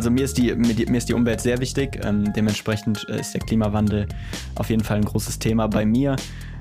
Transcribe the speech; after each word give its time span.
Also 0.00 0.10
mir 0.10 0.24
ist 0.24 0.38
die, 0.38 0.54
mir 0.54 0.96
ist 0.96 1.10
die 1.10 1.12
Umwelt 1.12 1.42
sehr 1.42 1.60
wichtig. 1.60 2.00
Ähm, 2.02 2.32
dementsprechend 2.32 3.06
äh, 3.10 3.20
ist 3.20 3.34
der 3.34 3.42
Klimawandel 3.42 4.06
auf 4.54 4.70
jeden 4.70 4.82
Fall 4.82 4.96
ein 4.96 5.04
großes 5.04 5.40
Thema 5.40 5.66
bei 5.66 5.84
mir. 5.84 6.16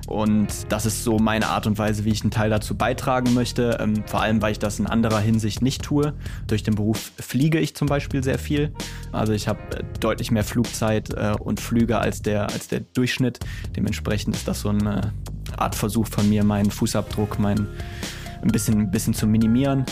Und 0.08 0.48
das 0.68 0.86
ist 0.86 1.06
so 1.06 1.20
meine 1.20 1.48
Art 1.48 1.66
und 1.66 1.78
Weise, 1.78 2.04
wie 2.04 2.10
ich 2.10 2.22
einen 2.22 2.32
Teil 2.32 2.50
dazu 2.50 2.76
beitragen 2.76 3.34
möchte. 3.34 3.78
Ähm, 3.80 4.04
vor 4.08 4.22
allem, 4.22 4.42
weil 4.42 4.52
ich 4.52 4.60
das 4.60 4.78
in 4.78 4.88
anderer 4.88 5.22
Hinsicht 5.22 5.62
nicht 5.62 5.84
tue. 5.84 6.16
Durch 6.48 6.64
den 6.64 6.76
Beruf 6.76 7.14
fliege 7.18 7.60
ich 7.60 7.76
zum 7.76 7.88
Beispiel 7.88 8.26
sehr 8.26 8.40
viel. 8.40 8.74
Also 9.14 9.32
ich 9.32 9.48
habe 9.48 9.60
äh, 9.78 9.84
deutlich 10.02 10.32
mehr 10.32 10.44
Flugzeit 10.44 11.14
äh, 11.14 11.34
und 11.40 11.62
Flüge 11.62 11.98
als 11.98 12.22
der, 12.22 12.52
als 12.52 12.68
der 12.68 12.82
Durchschnitt. 12.82 13.40
Dementsprechend 13.74 14.36
ist 14.36 14.50
das 14.50 14.60
so 14.60 14.68
eine 14.68 15.14
Art 15.56 15.76
Versuch 15.76 16.08
von 16.08 16.28
mir, 16.28 16.44
meinen 16.44 16.72
Fußabdruck, 16.72 17.40
mein 17.40 17.70
ein 18.42 18.50
bisschen, 18.50 18.80
ein 18.80 18.92
bisschen 18.92 19.14
zu 19.14 19.28
minimieren. 19.28 19.86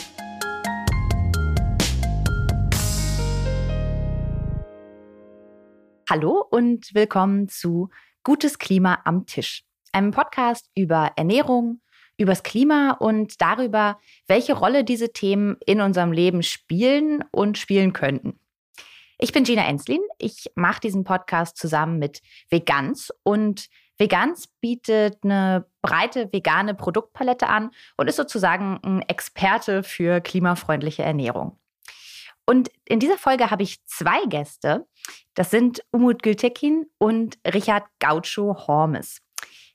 Hallo 6.09 6.41
und 6.52 6.93
willkommen 6.93 7.49
zu 7.49 7.89
Gutes 8.23 8.59
Klima 8.59 8.99
am 9.03 9.25
Tisch, 9.25 9.65
einem 9.91 10.11
Podcast 10.11 10.70
über 10.73 11.11
Ernährung, 11.17 11.81
übers 12.17 12.43
Klima 12.43 12.91
und 12.91 13.41
darüber, 13.41 13.99
welche 14.25 14.53
Rolle 14.53 14.85
diese 14.85 15.12
Themen 15.12 15.57
in 15.65 15.81
unserem 15.81 16.13
Leben 16.13 16.43
spielen 16.43 17.25
und 17.31 17.57
spielen 17.57 17.91
könnten. 17.91 18.39
Ich 19.17 19.34
bin 19.34 19.43
Gina 19.43 19.67
Enslin. 19.67 19.99
Ich 20.17 20.49
mache 20.55 20.79
diesen 20.79 21.03
Podcast 21.03 21.57
zusammen 21.57 21.99
mit 21.99 22.21
Vegans 22.49 23.12
und 23.23 23.67
Vegans 23.98 24.48
bietet 24.62 25.17
eine 25.26 25.65
breite 25.81 26.31
vegane 26.31 26.73
Produktpalette 26.73 27.48
an 27.48 27.71
und 27.98 28.07
ist 28.07 28.15
sozusagen 28.15 28.79
ein 28.81 29.01
Experte 29.01 29.84
für 29.84 30.21
klimafreundliche 30.21 31.03
Ernährung. 31.03 31.59
Und 32.49 32.71
in 32.85 32.99
dieser 32.99 33.17
Folge 33.17 33.51
habe 33.51 33.63
ich 33.63 33.84
zwei 33.85 34.26
Gäste. 34.26 34.87
Das 35.34 35.51
sind 35.51 35.81
Umut 35.91 36.23
Gültekin 36.23 36.85
und 36.98 37.37
Richard 37.45 37.84
Gaucho 37.99 38.67
Hormes. 38.67 39.21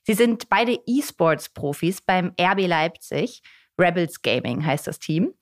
Sie 0.05 0.15
sind 0.15 0.49
beide 0.49 0.79
E-Sports-Profis 0.85 2.01
beim 2.01 2.33
RB 2.41 2.67
Leipzig. 2.67 3.41
Rebels 3.79 4.21
Gaming 4.21 4.65
heißt 4.65 4.87
das 4.87 4.99
Team. 4.99 5.33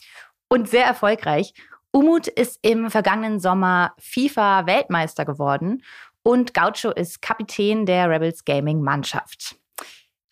Und 0.49 0.69
sehr 0.69 0.85
erfolgreich. 0.85 1.53
Umut 1.91 2.27
ist 2.27 2.59
im 2.61 2.91
vergangenen 2.91 3.39
Sommer 3.39 3.93
FIFA-Weltmeister 3.97 5.25
geworden 5.25 5.83
und 6.23 6.53
Gaucho 6.53 6.91
ist 6.91 7.21
Kapitän 7.21 7.85
der 7.85 8.09
Rebels 8.09 8.45
Gaming 8.45 8.81
Mannschaft. 8.81 9.55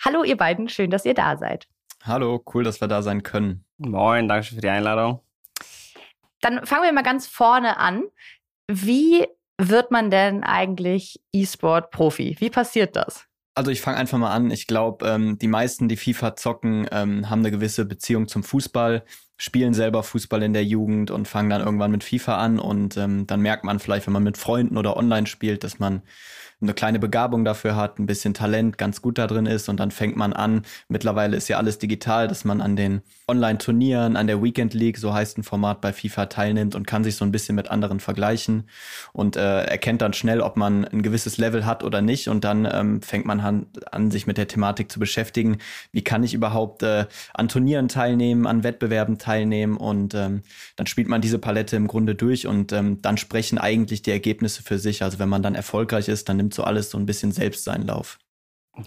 Hallo 0.03 0.23
ihr 0.23 0.37
beiden, 0.37 0.69
schön, 0.69 0.91
dass 0.91 1.05
ihr 1.05 1.13
da 1.13 1.37
seid. 1.37 1.67
Hallo, 2.03 2.41
cool, 2.53 2.63
dass 2.63 2.79
wir 2.79 2.87
da 2.87 3.01
sein 3.01 3.23
können. 3.23 3.65
Moin, 3.77 4.27
danke 4.27 4.47
für 4.47 4.61
die 4.61 4.69
Einladung. 4.69 5.21
Dann 6.41 6.65
fangen 6.65 6.83
wir 6.83 6.93
mal 6.93 7.03
ganz 7.03 7.27
vorne 7.27 7.77
an. 7.77 8.03
Wie 8.69 9.25
wird 9.59 9.91
man 9.91 10.09
denn 10.09 10.43
eigentlich 10.43 11.19
E-Sport-Profi? 11.33 12.37
Wie 12.39 12.49
passiert 12.49 12.95
das? 12.95 13.25
Also 13.55 13.71
ich 13.71 13.81
fange 13.81 13.97
einfach 13.97 14.17
mal 14.17 14.31
an. 14.31 14.51
Ich 14.51 14.67
glaube, 14.67 15.05
ähm, 15.07 15.37
die 15.37 15.47
meisten, 15.47 15.89
die 15.89 15.97
FIFA 15.97 16.35
zocken, 16.35 16.87
ähm, 16.91 17.29
haben 17.29 17.39
eine 17.39 17.51
gewisse 17.51 17.85
Beziehung 17.85 18.27
zum 18.27 18.43
Fußball, 18.43 19.03
spielen 19.39 19.73
selber 19.73 20.03
Fußball 20.03 20.43
in 20.43 20.53
der 20.53 20.65
Jugend 20.65 21.09
und 21.09 21.27
fangen 21.27 21.49
dann 21.49 21.61
irgendwann 21.61 21.91
mit 21.91 22.03
FIFA 22.03 22.37
an. 22.37 22.59
Und 22.59 22.97
ähm, 22.97 23.25
dann 23.25 23.41
merkt 23.41 23.63
man 23.63 23.79
vielleicht, 23.79 24.05
wenn 24.05 24.13
man 24.13 24.23
mit 24.23 24.37
Freunden 24.37 24.77
oder 24.77 24.97
online 24.97 25.25
spielt, 25.25 25.63
dass 25.63 25.79
man 25.79 26.03
eine 26.61 26.73
kleine 26.73 26.99
Begabung 26.99 27.45
dafür 27.45 27.77
hat, 27.77 27.99
ein 27.99 28.05
bisschen 28.05 28.33
Talent, 28.33 28.77
ganz 28.77 29.01
gut 29.01 29.17
da 29.17 29.27
drin 29.27 29.45
ist 29.45 29.69
und 29.69 29.79
dann 29.79 29.91
fängt 29.91 30.17
man 30.17 30.33
an. 30.33 30.63
Mittlerweile 30.89 31.37
ist 31.37 31.47
ja 31.47 31.57
alles 31.57 31.79
digital, 31.79 32.27
dass 32.27 32.43
man 32.43 32.59
an 32.59 32.75
den 32.75 33.01
Online-Turnieren, 33.29 34.17
an 34.17 34.27
der 34.27 34.43
Weekend 34.43 34.73
League, 34.73 34.97
so 34.97 35.13
heißt 35.13 35.37
ein 35.37 35.43
Format 35.43 35.79
bei 35.79 35.93
FIFA, 35.93 36.25
teilnimmt 36.25 36.75
und 36.75 36.85
kann 36.85 37.05
sich 37.05 37.15
so 37.15 37.23
ein 37.23 37.31
bisschen 37.31 37.55
mit 37.55 37.71
anderen 37.71 38.01
vergleichen 38.01 38.67
und 39.13 39.37
äh, 39.37 39.63
erkennt 39.63 40.01
dann 40.01 40.11
schnell, 40.11 40.41
ob 40.41 40.57
man 40.57 40.83
ein 40.83 41.01
gewisses 41.01 41.37
Level 41.37 41.65
hat 41.65 41.83
oder 41.83 42.01
nicht 42.01 42.27
und 42.27 42.43
dann 42.43 42.67
ähm, 42.69 43.01
fängt 43.01 43.25
man 43.25 43.39
an, 43.39 43.67
an, 43.91 44.11
sich 44.11 44.27
mit 44.27 44.37
der 44.37 44.49
Thematik 44.49 44.91
zu 44.91 44.99
beschäftigen. 44.99 45.59
Wie 45.93 46.03
kann 46.03 46.23
ich 46.23 46.33
überhaupt 46.33 46.83
äh, 46.83 47.05
an 47.33 47.47
Turnieren 47.47 47.87
teilnehmen, 47.87 48.45
an 48.45 48.63
Wettbewerben 48.63 49.17
teilnehmen 49.17 49.28
und 49.77 50.13
ähm, 50.13 50.41
dann 50.75 50.87
spielt 50.87 51.07
man 51.07 51.21
diese 51.21 51.39
Palette 51.39 51.77
im 51.77 51.87
Grunde 51.87 52.15
durch 52.15 52.47
und 52.47 52.73
ähm, 52.73 53.01
dann 53.01 53.17
sprechen 53.17 53.57
eigentlich 53.57 54.01
die 54.01 54.11
Ergebnisse 54.11 54.61
für 54.61 54.77
sich. 54.77 55.03
Also 55.03 55.19
wenn 55.19 55.29
man 55.29 55.41
dann 55.41 55.55
erfolgreich 55.55 56.09
ist, 56.09 56.27
dann 56.27 56.37
nimmt 56.37 56.49
nimmt 56.49 56.55
so 56.55 56.63
alles 56.63 56.89
so 56.89 56.97
ein 56.97 57.05
bisschen 57.05 57.31
selbst 57.31 57.63
seinen 57.63 57.85
Lauf. 57.85 58.17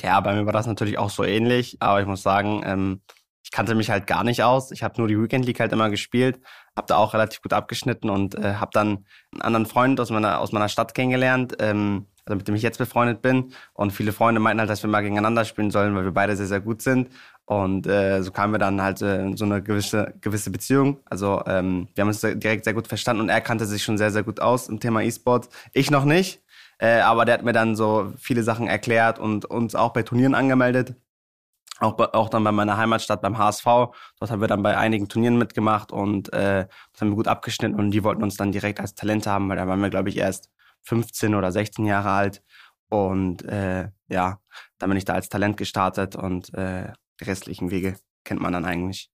Ja, 0.02 0.20
bei 0.20 0.34
mir 0.34 0.46
war 0.46 0.52
das 0.52 0.66
natürlich 0.66 0.98
auch 0.98 1.10
so 1.10 1.24
ähnlich, 1.24 1.76
aber 1.80 2.00
ich 2.00 2.06
muss 2.06 2.22
sagen, 2.22 2.62
ähm, 2.64 3.00
ich 3.44 3.50
kannte 3.50 3.74
mich 3.74 3.90
halt 3.90 4.06
gar 4.06 4.24
nicht 4.24 4.42
aus. 4.42 4.70
Ich 4.72 4.82
habe 4.82 4.94
nur 4.98 5.08
die 5.08 5.20
Weekend 5.20 5.46
League 5.46 5.60
halt 5.60 5.72
immer 5.72 5.90
gespielt, 5.90 6.40
habe 6.76 6.86
da 6.86 6.96
auch 6.96 7.14
relativ 7.14 7.42
gut 7.42 7.52
abgeschnitten 7.52 8.10
und 8.10 8.34
äh, 8.34 8.54
habe 8.54 8.70
dann 8.72 9.06
einen 9.32 9.42
anderen 9.42 9.66
Freund 9.66 10.00
aus 10.00 10.10
meiner, 10.10 10.40
aus 10.40 10.52
meiner 10.52 10.68
Stadt 10.68 10.94
kennengelernt, 10.94 11.56
ähm, 11.60 12.06
also 12.24 12.36
mit 12.36 12.48
dem 12.48 12.54
ich 12.54 12.62
jetzt 12.62 12.78
befreundet 12.78 13.20
bin. 13.22 13.52
Und 13.74 13.92
viele 13.92 14.12
Freunde 14.12 14.40
meinten 14.40 14.60
halt, 14.60 14.70
dass 14.70 14.82
wir 14.82 14.90
mal 14.90 15.02
gegeneinander 15.02 15.44
spielen 15.44 15.70
sollen, 15.70 15.94
weil 15.94 16.04
wir 16.04 16.12
beide 16.12 16.36
sehr, 16.36 16.46
sehr 16.46 16.60
gut 16.60 16.82
sind. 16.82 17.10
Und 17.44 17.86
äh, 17.86 18.22
so 18.22 18.30
kamen 18.30 18.54
wir 18.54 18.58
dann 18.58 18.80
halt 18.80 19.02
äh, 19.02 19.20
in 19.20 19.36
so 19.36 19.44
eine 19.44 19.62
gewisse, 19.62 20.14
gewisse 20.20 20.50
Beziehung. 20.50 21.00
Also 21.04 21.42
ähm, 21.46 21.88
wir 21.94 22.02
haben 22.02 22.08
uns 22.08 22.20
direkt 22.20 22.64
sehr 22.64 22.74
gut 22.74 22.86
verstanden 22.86 23.22
und 23.22 23.28
er 23.28 23.40
kannte 23.40 23.66
sich 23.66 23.82
schon 23.82 23.98
sehr, 23.98 24.10
sehr 24.10 24.22
gut 24.22 24.40
aus 24.40 24.68
im 24.68 24.80
Thema 24.80 25.02
E-Sport. 25.02 25.48
Ich 25.72 25.90
noch 25.90 26.04
nicht. 26.04 26.42
Äh, 26.78 27.00
aber 27.00 27.24
der 27.24 27.34
hat 27.34 27.44
mir 27.44 27.52
dann 27.52 27.76
so 27.76 28.12
viele 28.18 28.42
Sachen 28.42 28.66
erklärt 28.66 29.18
und 29.18 29.44
uns 29.44 29.74
auch 29.74 29.92
bei 29.92 30.02
Turnieren 30.02 30.34
angemeldet. 30.34 30.96
Auch, 31.78 31.98
auch 31.98 32.28
dann 32.28 32.44
bei 32.44 32.52
meiner 32.52 32.76
Heimatstadt 32.76 33.22
beim 33.22 33.38
HSV. 33.38 33.64
Dort 33.64 34.30
haben 34.30 34.40
wir 34.40 34.48
dann 34.48 34.62
bei 34.62 34.76
einigen 34.76 35.08
Turnieren 35.08 35.38
mitgemacht 35.38 35.92
und 35.92 36.32
äh, 36.32 36.66
das 36.92 37.00
haben 37.00 37.10
wir 37.10 37.16
gut 37.16 37.28
abgeschnitten 37.28 37.78
und 37.78 37.90
die 37.90 38.04
wollten 38.04 38.22
uns 38.22 38.36
dann 38.36 38.52
direkt 38.52 38.80
als 38.80 38.94
Talente 38.94 39.30
haben, 39.30 39.48
weil 39.48 39.56
da 39.56 39.66
waren 39.66 39.80
wir, 39.80 39.90
glaube 39.90 40.08
ich, 40.08 40.16
erst 40.16 40.50
15 40.82 41.34
oder 41.34 41.52
16 41.52 41.86
Jahre 41.86 42.10
alt. 42.10 42.42
Und 42.88 43.44
äh, 43.44 43.88
ja, 44.08 44.38
dann 44.78 44.90
bin 44.90 44.96
ich 44.98 45.04
da 45.04 45.14
als 45.14 45.28
Talent 45.28 45.56
gestartet 45.56 46.14
und 46.16 46.52
äh, 46.54 46.92
restlichen 47.26 47.70
Wege 47.70 47.96
kennt 48.24 48.40
man 48.40 48.52
dann 48.52 48.64
eigentlich. 48.64 49.10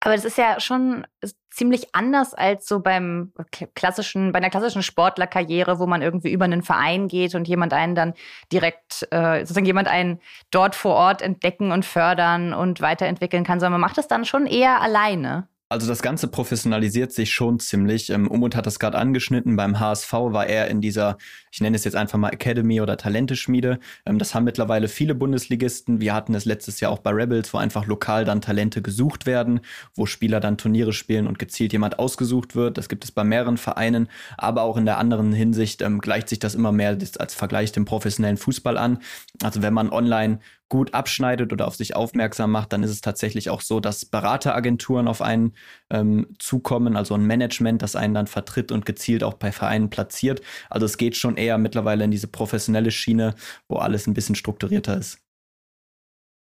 Aber 0.00 0.14
das 0.14 0.24
ist 0.24 0.38
ja 0.38 0.60
schon 0.60 1.06
ziemlich 1.50 1.94
anders 1.94 2.32
als 2.32 2.68
so 2.68 2.80
beim 2.80 3.32
klassischen, 3.74 4.30
bei 4.30 4.38
einer 4.38 4.50
klassischen 4.50 4.82
Sportlerkarriere, 4.82 5.78
wo 5.80 5.86
man 5.86 6.02
irgendwie 6.02 6.30
über 6.30 6.44
einen 6.44 6.62
Verein 6.62 7.08
geht 7.08 7.34
und 7.34 7.48
jemand 7.48 7.72
einen 7.72 7.94
dann 7.94 8.14
direkt, 8.52 9.08
äh, 9.10 9.40
sozusagen 9.40 9.66
jemand 9.66 9.88
einen 9.88 10.20
dort 10.50 10.76
vor 10.76 10.94
Ort 10.94 11.22
entdecken 11.22 11.72
und 11.72 11.84
fördern 11.84 12.52
und 12.52 12.80
weiterentwickeln 12.80 13.42
kann, 13.42 13.58
sondern 13.58 13.80
man 13.80 13.88
macht 13.88 13.98
das 13.98 14.06
dann 14.06 14.24
schon 14.24 14.46
eher 14.46 14.80
alleine. 14.80 15.48
Also 15.68 15.88
das 15.88 16.00
Ganze 16.00 16.28
professionalisiert 16.28 17.12
sich 17.12 17.32
schon 17.32 17.58
ziemlich. 17.58 18.10
Ähm, 18.10 18.28
Umut 18.30 18.54
hat 18.54 18.66
das 18.66 18.78
gerade 18.78 18.96
angeschnitten. 18.98 19.56
Beim 19.56 19.80
HSV 19.80 20.12
war 20.12 20.46
er 20.46 20.68
in 20.68 20.80
dieser, 20.80 21.18
ich 21.50 21.60
nenne 21.60 21.74
es 21.74 21.82
jetzt 21.82 21.96
einfach 21.96 22.18
mal 22.18 22.28
Academy 22.28 22.80
oder 22.80 22.96
Talenteschmiede. 22.96 23.80
Ähm, 24.04 24.20
das 24.20 24.32
haben 24.32 24.44
mittlerweile 24.44 24.86
viele 24.86 25.16
Bundesligisten. 25.16 26.00
Wir 26.00 26.14
hatten 26.14 26.34
es 26.34 26.44
letztes 26.44 26.78
Jahr 26.78 26.92
auch 26.92 27.00
bei 27.00 27.10
Rebels, 27.10 27.52
wo 27.52 27.58
einfach 27.58 27.84
lokal 27.86 28.24
dann 28.24 28.40
Talente 28.40 28.80
gesucht 28.80 29.26
werden, 29.26 29.58
wo 29.96 30.06
Spieler 30.06 30.38
dann 30.38 30.56
Turniere 30.56 30.92
spielen 30.92 31.26
und 31.26 31.40
gezielt 31.40 31.72
jemand 31.72 31.98
ausgesucht 31.98 32.54
wird. 32.54 32.78
Das 32.78 32.88
gibt 32.88 33.02
es 33.02 33.10
bei 33.10 33.24
mehreren 33.24 33.56
Vereinen. 33.56 34.08
Aber 34.38 34.62
auch 34.62 34.76
in 34.76 34.84
der 34.84 34.98
anderen 34.98 35.32
Hinsicht 35.32 35.82
ähm, 35.82 36.00
gleicht 36.00 36.28
sich 36.28 36.38
das 36.38 36.54
immer 36.54 36.70
mehr 36.70 36.96
als 37.18 37.34
Vergleich 37.34 37.72
dem 37.72 37.86
professionellen 37.86 38.36
Fußball 38.36 38.78
an. 38.78 39.00
Also 39.42 39.62
wenn 39.62 39.74
man 39.74 39.90
online 39.90 40.38
gut 40.68 40.94
abschneidet 40.94 41.52
oder 41.52 41.66
auf 41.66 41.76
sich 41.76 41.94
aufmerksam 41.94 42.50
macht, 42.50 42.72
dann 42.72 42.82
ist 42.82 42.90
es 42.90 43.00
tatsächlich 43.00 43.50
auch 43.50 43.60
so, 43.60 43.80
dass 43.80 44.04
Berateragenturen 44.04 45.06
auf 45.06 45.22
einen 45.22 45.54
ähm, 45.90 46.26
zukommen, 46.38 46.96
also 46.96 47.14
ein 47.14 47.24
Management, 47.24 47.82
das 47.82 47.94
einen 47.94 48.14
dann 48.14 48.26
vertritt 48.26 48.72
und 48.72 48.84
gezielt 48.84 49.22
auch 49.22 49.34
bei 49.34 49.52
Vereinen 49.52 49.90
platziert. 49.90 50.40
Also 50.68 50.86
es 50.86 50.96
geht 50.96 51.16
schon 51.16 51.36
eher 51.36 51.58
mittlerweile 51.58 52.04
in 52.04 52.10
diese 52.10 52.28
professionelle 52.28 52.90
Schiene, 52.90 53.34
wo 53.68 53.76
alles 53.76 54.06
ein 54.06 54.14
bisschen 54.14 54.34
strukturierter 54.34 54.96
ist. 54.96 55.18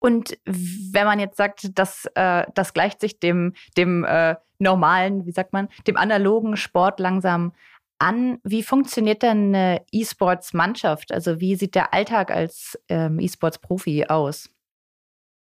Und 0.03 0.37
wenn 0.45 1.05
man 1.05 1.19
jetzt 1.19 1.37
sagt, 1.37 1.77
dass 1.77 2.05
äh, 2.15 2.45
das 2.55 2.73
gleicht 2.73 3.01
sich 3.01 3.19
dem, 3.19 3.53
dem 3.77 4.03
äh, 4.03 4.35
normalen, 4.57 5.25
wie 5.25 5.31
sagt 5.31 5.53
man, 5.53 5.69
dem 5.85 5.95
analogen 5.95 6.57
Sport 6.57 6.99
langsam 6.99 7.53
an, 8.01 8.39
wie 8.43 8.63
funktioniert 8.63 9.21
denn 9.21 9.53
eine 9.55 9.85
E-Sports-Mannschaft? 9.91 11.13
Also 11.13 11.39
wie 11.39 11.55
sieht 11.55 11.75
der 11.75 11.93
Alltag 11.93 12.31
als 12.31 12.77
ähm, 12.89 13.19
E-Sports-Profi 13.19 14.05
aus? 14.07 14.49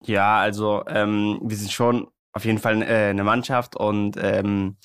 Ja, 0.05 0.38
also 0.38 0.83
ähm, 0.88 1.39
wir 1.44 1.57
sind 1.57 1.71
schon 1.71 2.07
auf 2.33 2.45
jeden 2.45 2.59
Fall 2.59 2.81
äh, 2.81 3.09
eine 3.09 3.23
Mannschaft 3.23 3.75
und 3.75 4.17
ähm, 4.17 4.77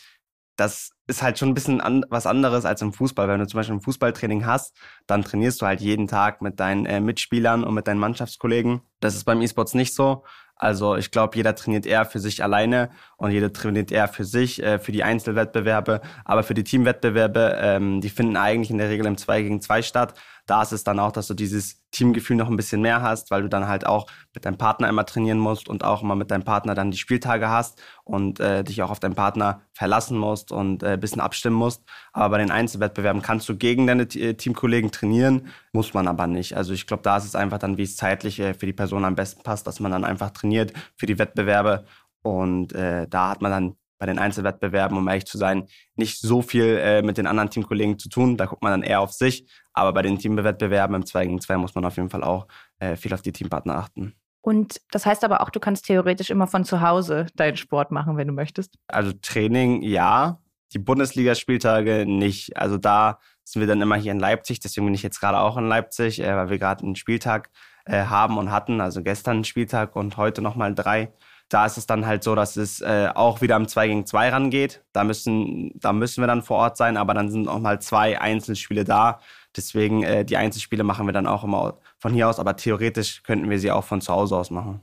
das 0.56 0.90
ist 1.06 1.22
halt 1.22 1.38
schon 1.38 1.50
ein 1.50 1.54
bisschen 1.54 1.80
an, 1.80 2.04
was 2.10 2.26
anderes 2.26 2.64
als 2.64 2.82
im 2.82 2.92
Fußball. 2.92 3.28
Wenn 3.28 3.38
du 3.38 3.46
zum 3.46 3.58
Beispiel 3.58 3.76
ein 3.76 3.80
Fußballtraining 3.80 4.44
hast, 4.44 4.76
dann 5.06 5.22
trainierst 5.22 5.62
du 5.62 5.66
halt 5.66 5.80
jeden 5.80 6.08
Tag 6.08 6.42
mit 6.42 6.58
deinen 6.58 6.84
äh, 6.84 7.00
Mitspielern 7.00 7.64
und 7.64 7.74
mit 7.74 7.86
deinen 7.86 8.00
Mannschaftskollegen. 8.00 8.80
Das 9.00 9.14
ist 9.14 9.24
beim 9.24 9.40
E-Sports 9.40 9.74
nicht 9.74 9.94
so. 9.94 10.24
Also 10.58 10.96
ich 10.96 11.10
glaube, 11.12 11.36
jeder 11.36 11.54
trainiert 11.54 11.86
eher 11.86 12.04
für 12.04 12.18
sich 12.18 12.42
alleine 12.42 12.90
und 13.16 13.30
jeder 13.30 13.52
trainiert 13.52 13.92
eher 13.92 14.08
für 14.08 14.24
sich, 14.24 14.62
äh, 14.62 14.78
für 14.78 14.92
die 14.92 15.04
Einzelwettbewerbe. 15.04 16.00
Aber 16.24 16.42
für 16.42 16.54
die 16.54 16.64
Teamwettbewerbe, 16.64 17.56
ähm, 17.60 18.00
die 18.00 18.10
finden 18.10 18.36
eigentlich 18.36 18.70
in 18.70 18.78
der 18.78 18.90
Regel 18.90 19.06
im 19.06 19.16
2 19.16 19.42
gegen 19.42 19.60
2 19.62 19.82
statt. 19.82 20.14
Da 20.46 20.62
ist 20.62 20.72
es 20.72 20.82
dann 20.82 20.98
auch, 20.98 21.12
dass 21.12 21.26
du 21.26 21.34
dieses 21.34 21.84
Teamgefühl 21.90 22.36
noch 22.36 22.48
ein 22.48 22.56
bisschen 22.56 22.80
mehr 22.80 23.02
hast, 23.02 23.30
weil 23.30 23.42
du 23.42 23.48
dann 23.48 23.68
halt 23.68 23.86
auch 23.86 24.06
mit 24.34 24.46
deinem 24.46 24.56
Partner 24.56 24.88
immer 24.88 25.04
trainieren 25.04 25.38
musst 25.38 25.68
und 25.68 25.84
auch 25.84 26.02
immer 26.02 26.16
mit 26.16 26.30
deinem 26.30 26.44
Partner 26.44 26.74
dann 26.74 26.90
die 26.90 26.96
Spieltage 26.96 27.48
hast 27.50 27.82
und 28.04 28.40
äh, 28.40 28.64
dich 28.64 28.82
auch 28.82 28.90
auf 28.90 28.98
deinen 28.98 29.14
Partner 29.14 29.60
verlassen 29.74 30.16
musst 30.16 30.50
und 30.50 30.82
äh, 30.82 30.92
ein 30.92 31.00
bisschen 31.00 31.20
abstimmen 31.20 31.56
musst. 31.56 31.82
Aber 32.12 32.30
bei 32.30 32.38
den 32.38 32.50
Einzelwettbewerben 32.50 33.20
kannst 33.20 33.48
du 33.48 33.56
gegen 33.56 33.86
deine 33.86 34.04
äh, 34.04 34.34
Teamkollegen 34.34 34.90
trainieren, 34.90 35.48
muss 35.78 35.94
man 35.94 36.08
aber 36.08 36.26
nicht. 36.26 36.56
Also 36.56 36.72
ich 36.72 36.88
glaube, 36.88 37.04
da 37.04 37.18
ist 37.18 37.24
es 37.24 37.36
einfach 37.36 37.58
dann, 37.58 37.76
wie 37.76 37.84
es 37.84 37.96
zeitlich 37.96 38.40
äh, 38.40 38.52
für 38.52 38.66
die 38.66 38.72
Person 38.72 39.04
am 39.04 39.14
besten 39.14 39.44
passt, 39.44 39.64
dass 39.64 39.78
man 39.78 39.92
dann 39.92 40.04
einfach 40.04 40.30
trainiert 40.30 40.72
für 40.96 41.06
die 41.06 41.20
Wettbewerbe 41.20 41.84
und 42.22 42.72
äh, 42.72 43.06
da 43.06 43.30
hat 43.30 43.42
man 43.42 43.52
dann 43.52 43.76
bei 44.00 44.06
den 44.06 44.18
Einzelwettbewerben, 44.18 44.98
um 44.98 45.06
ehrlich 45.06 45.26
zu 45.26 45.38
sein, 45.38 45.68
nicht 45.94 46.20
so 46.20 46.42
viel 46.42 46.64
äh, 46.64 47.02
mit 47.02 47.16
den 47.16 47.28
anderen 47.28 47.48
Teamkollegen 47.50 47.96
zu 47.96 48.08
tun. 48.08 48.36
Da 48.36 48.46
guckt 48.46 48.62
man 48.62 48.72
dann 48.72 48.82
eher 48.82 49.00
auf 49.00 49.12
sich. 49.12 49.48
Aber 49.72 49.92
bei 49.92 50.02
den 50.02 50.18
Teamwettbewerben 50.18 50.96
im 50.96 51.06
2 51.06 51.26
gegen 51.26 51.40
2 51.40 51.56
muss 51.58 51.76
man 51.76 51.84
auf 51.84 51.96
jeden 51.96 52.10
Fall 52.10 52.24
auch 52.24 52.48
äh, 52.80 52.96
viel 52.96 53.14
auf 53.14 53.22
die 53.22 53.32
Teampartner 53.32 53.76
achten. 53.76 54.14
Und 54.40 54.80
das 54.90 55.06
heißt 55.06 55.22
aber 55.22 55.42
auch, 55.42 55.50
du 55.50 55.60
kannst 55.60 55.86
theoretisch 55.86 56.30
immer 56.30 56.48
von 56.48 56.64
zu 56.64 56.80
Hause 56.80 57.26
deinen 57.36 57.56
Sport 57.56 57.92
machen, 57.92 58.16
wenn 58.16 58.26
du 58.26 58.34
möchtest. 58.34 58.74
Also 58.88 59.12
Training 59.22 59.82
ja, 59.82 60.40
die 60.72 60.78
Bundesligaspieltage 60.78 62.04
nicht. 62.06 62.56
Also 62.56 62.76
da 62.76 63.20
sind 63.44 63.60
wir 63.60 63.66
dann 63.66 63.80
immer 63.80 63.96
hier 63.96 64.12
in 64.12 64.20
Leipzig. 64.20 64.60
Deswegen 64.60 64.86
bin 64.86 64.94
ich 64.94 65.02
jetzt 65.02 65.20
gerade 65.20 65.38
auch 65.38 65.56
in 65.56 65.68
Leipzig, 65.68 66.20
äh, 66.20 66.36
weil 66.36 66.50
wir 66.50 66.58
gerade 66.58 66.84
einen 66.84 66.96
Spieltag 66.96 67.50
äh, 67.84 68.04
haben 68.04 68.38
und 68.38 68.50
hatten. 68.50 68.80
Also 68.80 69.02
gestern 69.02 69.38
einen 69.38 69.44
Spieltag 69.44 69.96
und 69.96 70.16
heute 70.16 70.42
nochmal 70.42 70.74
drei. 70.74 71.12
Da 71.48 71.64
ist 71.64 71.78
es 71.78 71.86
dann 71.86 72.04
halt 72.06 72.22
so, 72.22 72.34
dass 72.34 72.56
es 72.56 72.82
äh, 72.82 73.08
auch 73.14 73.40
wieder 73.40 73.56
am 73.56 73.66
2 73.68 73.88
gegen 73.88 74.06
2 74.06 74.28
rangeht. 74.28 74.84
Da 74.92 75.04
müssen, 75.04 75.70
da 75.80 75.94
müssen 75.94 76.22
wir 76.22 76.26
dann 76.26 76.42
vor 76.42 76.58
Ort 76.58 76.76
sein, 76.76 76.98
aber 76.98 77.14
dann 77.14 77.30
sind 77.30 77.48
auch 77.48 77.58
mal 77.58 77.80
zwei 77.80 78.20
Einzelspiele 78.20 78.84
da. 78.84 79.20
Deswegen, 79.56 80.02
äh, 80.02 80.26
die 80.26 80.36
Einzelspiele 80.36 80.84
machen 80.84 81.06
wir 81.06 81.12
dann 81.14 81.26
auch 81.26 81.44
immer 81.44 81.78
von 81.98 82.12
hier 82.12 82.28
aus, 82.28 82.38
aber 82.38 82.56
theoretisch 82.56 83.22
könnten 83.22 83.48
wir 83.48 83.58
sie 83.58 83.70
auch 83.70 83.84
von 83.84 84.02
zu 84.02 84.12
Hause 84.12 84.36
aus 84.36 84.50
machen. 84.50 84.82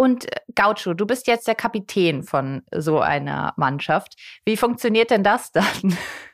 Und 0.00 0.32
äh, 0.34 0.40
Gaucho, 0.54 0.94
du 0.94 1.04
bist 1.04 1.26
jetzt 1.26 1.46
der 1.46 1.54
Kapitän 1.54 2.22
von 2.22 2.62
so 2.74 3.00
einer 3.00 3.52
Mannschaft. 3.58 4.14
Wie 4.46 4.56
funktioniert 4.56 5.10
denn 5.10 5.22
das 5.22 5.52
dann? 5.52 5.66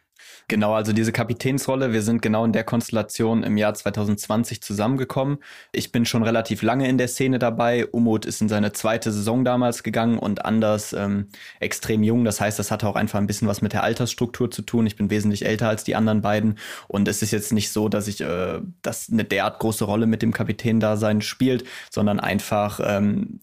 Genau, 0.49 0.75
also 0.75 0.93
diese 0.93 1.11
Kapitänsrolle, 1.11 1.93
wir 1.93 2.03
sind 2.03 2.23
genau 2.23 2.45
in 2.45 2.53
der 2.53 2.63
Konstellation 2.63 3.43
im 3.43 3.57
Jahr 3.57 3.75
2020 3.75 4.63
zusammengekommen. 4.63 5.39
Ich 5.73 5.91
bin 5.91 6.05
schon 6.07 6.23
relativ 6.23 6.63
lange 6.63 6.89
in 6.89 6.99
der 6.99 7.09
Szene 7.09 7.41
dabei. 7.41 7.85
Umut 7.87 8.25
ist 8.25 8.41
in 8.41 8.49
seine 8.49 8.73
zweite 8.73 9.11
Saison 9.11 9.45
damals 9.45 9.83
gegangen 9.83 10.21
und 10.21 10.45
Anders 10.45 10.93
ähm, 10.93 11.27
extrem 11.59 12.05
jung. 12.05 12.25
Das 12.25 12.41
heißt, 12.41 12.61
das 12.61 12.71
hatte 12.71 12.87
auch 12.87 12.95
einfach 12.95 13.19
ein 13.19 13.27
bisschen 13.27 13.49
was 13.49 13.61
mit 13.61 13.73
der 13.73 13.83
Altersstruktur 13.83 14.49
zu 14.49 14.63
tun. 14.63 14.87
Ich 14.87 14.95
bin 14.95 15.11
wesentlich 15.11 15.45
älter 15.45 15.69
als 15.69 15.83
die 15.83 15.97
anderen 15.97 16.23
beiden 16.23 16.59
und 16.87 17.09
es 17.09 17.23
ist 17.23 17.33
jetzt 17.33 17.53
nicht 17.53 17.73
so, 17.73 17.89
dass 17.89 18.07
ich, 18.07 18.21
äh, 18.21 18.61
dass 18.83 19.11
eine 19.11 19.25
derart 19.25 19.59
große 19.59 19.85
Rolle 19.85 20.07
mit 20.07 20.23
dem 20.23 20.33
Kapitän-Dasein 20.33 21.23
spielt, 21.23 21.65
sondern 21.91 22.21
einfach 22.21 22.79
ähm, 22.85 23.41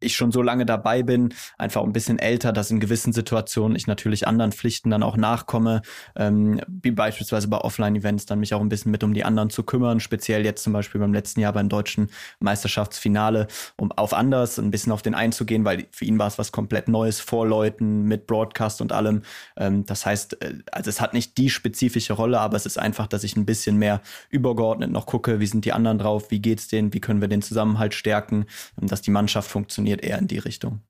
ich 0.00 0.14
schon 0.14 0.30
so 0.30 0.42
lange 0.42 0.66
dabei 0.66 1.02
bin, 1.02 1.32
einfach 1.56 1.82
ein 1.82 1.92
bisschen 1.92 2.18
älter, 2.18 2.52
dass 2.52 2.70
in 2.70 2.80
gewissen 2.80 3.12
Situationen 3.12 3.76
ich 3.76 3.86
natürlich 3.86 4.28
anderen 4.28 4.52
Pflichten 4.52 4.90
dann 4.90 5.02
auch 5.02 5.16
nachkomme, 5.16 5.82
ähm, 6.16 6.60
wie 6.68 6.90
beispielsweise 6.90 7.48
bei 7.48 7.58
Offline-Events, 7.58 8.26
dann 8.26 8.40
mich 8.40 8.52
auch 8.52 8.60
ein 8.60 8.68
bisschen 8.68 8.92
mit 8.92 9.02
um 9.02 9.14
die 9.14 9.24
anderen 9.24 9.48
zu 9.48 9.62
kümmern, 9.62 10.00
speziell 10.00 10.44
jetzt 10.44 10.62
zum 10.62 10.72
Beispiel 10.74 11.00
beim 11.00 11.14
letzten 11.14 11.40
Jahr 11.40 11.52
beim 11.52 11.68
deutschen 11.68 12.10
Meisterschaftsfinale, 12.40 13.46
um 13.76 13.90
auf 13.92 14.12
anders 14.12 14.58
ein 14.58 14.70
bisschen 14.70 14.92
auf 14.92 15.02
den 15.02 15.14
einzugehen, 15.14 15.64
weil 15.64 15.86
für 15.90 16.04
ihn 16.04 16.18
war 16.18 16.26
es 16.26 16.38
was 16.38 16.52
komplett 16.52 16.88
Neues 16.88 17.20
vor 17.20 17.46
Leuten 17.46 18.02
mit 18.02 18.26
Broadcast 18.26 18.82
und 18.82 18.92
allem. 18.92 19.22
Ähm, 19.56 19.86
das 19.86 20.04
heißt, 20.04 20.42
äh, 20.42 20.58
also 20.72 20.90
es 20.90 21.00
hat 21.00 21.14
nicht 21.14 21.38
die 21.38 21.48
spezifische 21.48 22.12
Rolle, 22.12 22.40
aber 22.40 22.56
es 22.56 22.66
ist 22.66 22.78
einfach, 22.78 23.06
dass 23.06 23.24
ich 23.24 23.34
ein 23.36 23.46
bisschen 23.46 23.78
mehr 23.78 24.02
übergeordnet 24.28 24.90
noch 24.90 25.06
gucke, 25.06 25.40
wie 25.40 25.46
sind 25.46 25.64
die 25.64 25.72
anderen 25.72 25.98
drauf, 25.98 26.30
wie 26.30 26.40
geht's 26.40 26.68
denen, 26.68 26.92
wie 26.92 27.00
können 27.00 27.22
wir 27.22 27.28
den 27.28 27.42
Zusammenhalt 27.42 27.94
stärken, 27.94 28.44
dass 28.76 29.00
die 29.00 29.10
Mannschaft 29.10 29.50
funktioniert 29.50 29.85
funktioniert 29.86 30.04
eher 30.04 30.18
in 30.18 30.28
die 30.28 30.38
Richtung. 30.38 30.80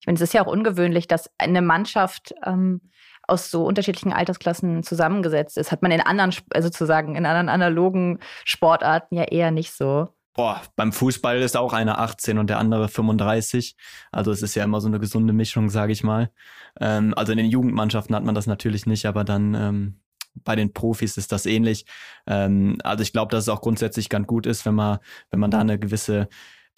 Ich 0.00 0.06
meine, 0.06 0.16
es 0.16 0.22
ist 0.22 0.32
ja 0.32 0.42
auch 0.42 0.50
ungewöhnlich, 0.50 1.08
dass 1.08 1.30
eine 1.36 1.60
Mannschaft 1.60 2.34
ähm, 2.44 2.80
aus 3.28 3.50
so 3.50 3.64
unterschiedlichen 3.64 4.12
Altersklassen 4.12 4.82
zusammengesetzt 4.82 5.58
ist. 5.58 5.70
Hat 5.72 5.82
man 5.82 5.90
in 5.90 6.00
anderen, 6.00 6.34
also 6.50 6.68
sozusagen 6.68 7.16
in 7.16 7.26
anderen 7.26 7.50
analogen 7.50 8.18
Sportarten 8.44 9.16
ja 9.16 9.24
eher 9.24 9.50
nicht 9.50 9.72
so. 9.72 10.08
Boah, 10.34 10.62
beim 10.76 10.92
Fußball 10.92 11.40
ist 11.42 11.56
auch 11.56 11.74
einer 11.74 11.98
18 11.98 12.38
und 12.38 12.48
der 12.48 12.58
andere 12.58 12.88
35. 12.88 13.76
Also 14.10 14.30
es 14.30 14.42
ist 14.42 14.54
ja 14.54 14.64
immer 14.64 14.80
so 14.80 14.88
eine 14.88 15.00
gesunde 15.00 15.34
Mischung, 15.34 15.68
sage 15.68 15.92
ich 15.92 16.02
mal. 16.02 16.30
Ähm, 16.80 17.12
also 17.14 17.32
in 17.32 17.38
den 17.38 17.50
Jugendmannschaften 17.50 18.16
hat 18.16 18.24
man 18.24 18.34
das 18.34 18.46
natürlich 18.46 18.86
nicht, 18.86 19.04
aber 19.04 19.24
dann 19.24 19.54
ähm, 19.54 20.00
bei 20.34 20.56
den 20.56 20.72
Profis 20.72 21.18
ist 21.18 21.32
das 21.32 21.44
ähnlich. 21.44 21.84
Ähm, 22.26 22.78
also 22.84 23.02
ich 23.02 23.12
glaube, 23.12 23.32
dass 23.32 23.44
es 23.44 23.48
auch 23.50 23.60
grundsätzlich 23.60 24.08
ganz 24.08 24.26
gut 24.26 24.46
ist, 24.46 24.64
wenn 24.64 24.76
man, 24.76 24.98
wenn 25.30 25.40
man 25.40 25.50
da 25.50 25.58
eine 25.58 25.78
gewisse 25.78 26.28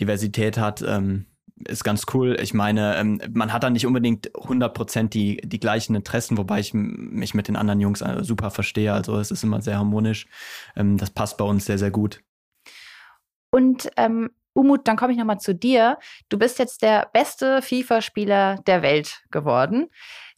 Diversität 0.03 0.59
hat, 0.59 0.83
ähm, 0.83 1.27
ist 1.69 1.85
ganz 1.85 2.07
cool. 2.13 2.37
Ich 2.41 2.55
meine, 2.55 2.97
ähm, 2.97 3.21
man 3.33 3.53
hat 3.53 3.63
da 3.63 3.71
nicht 3.71 3.87
unbedingt 3.87 4.31
100% 4.35 5.09
die, 5.09 5.37
die 5.45 5.61
gleichen 5.61 5.95
Interessen, 5.95 6.37
wobei 6.39 6.61
ich 6.61 6.75
mich 6.75 7.35
mit 7.35 7.49
den 7.49 7.57
anderen 7.57 7.81
Jungs 7.81 8.01
äh, 8.01 8.23
super 8.23 8.51
verstehe. 8.51 8.93
Also 8.93 9.19
es 9.19 9.31
ist 9.31 9.45
immer 9.45 9.63
sehr 9.63 9.79
harmonisch. 9.79 10.27
Ähm, 10.77 10.99
das 10.99 11.11
passt 11.11 11.39
bei 11.39 11.45
uns 11.45 11.65
sehr, 11.67 11.79
sehr 11.79 11.91
gut. 11.91 12.21
Und 13.51 13.91
ähm, 13.97 14.31
Umut, 14.55 14.87
dann 14.87 14.97
komme 14.97 15.13
ich 15.13 15.19
nochmal 15.19 15.41
zu 15.41 15.55
dir. 15.55 15.99
Du 16.29 16.39
bist 16.39 16.59
jetzt 16.59 16.83
der 16.83 17.09
beste 17.13 17.63
FIFA-Spieler 17.63 18.57
der 18.67 18.83
Welt 18.83 19.23
geworden. 19.31 19.89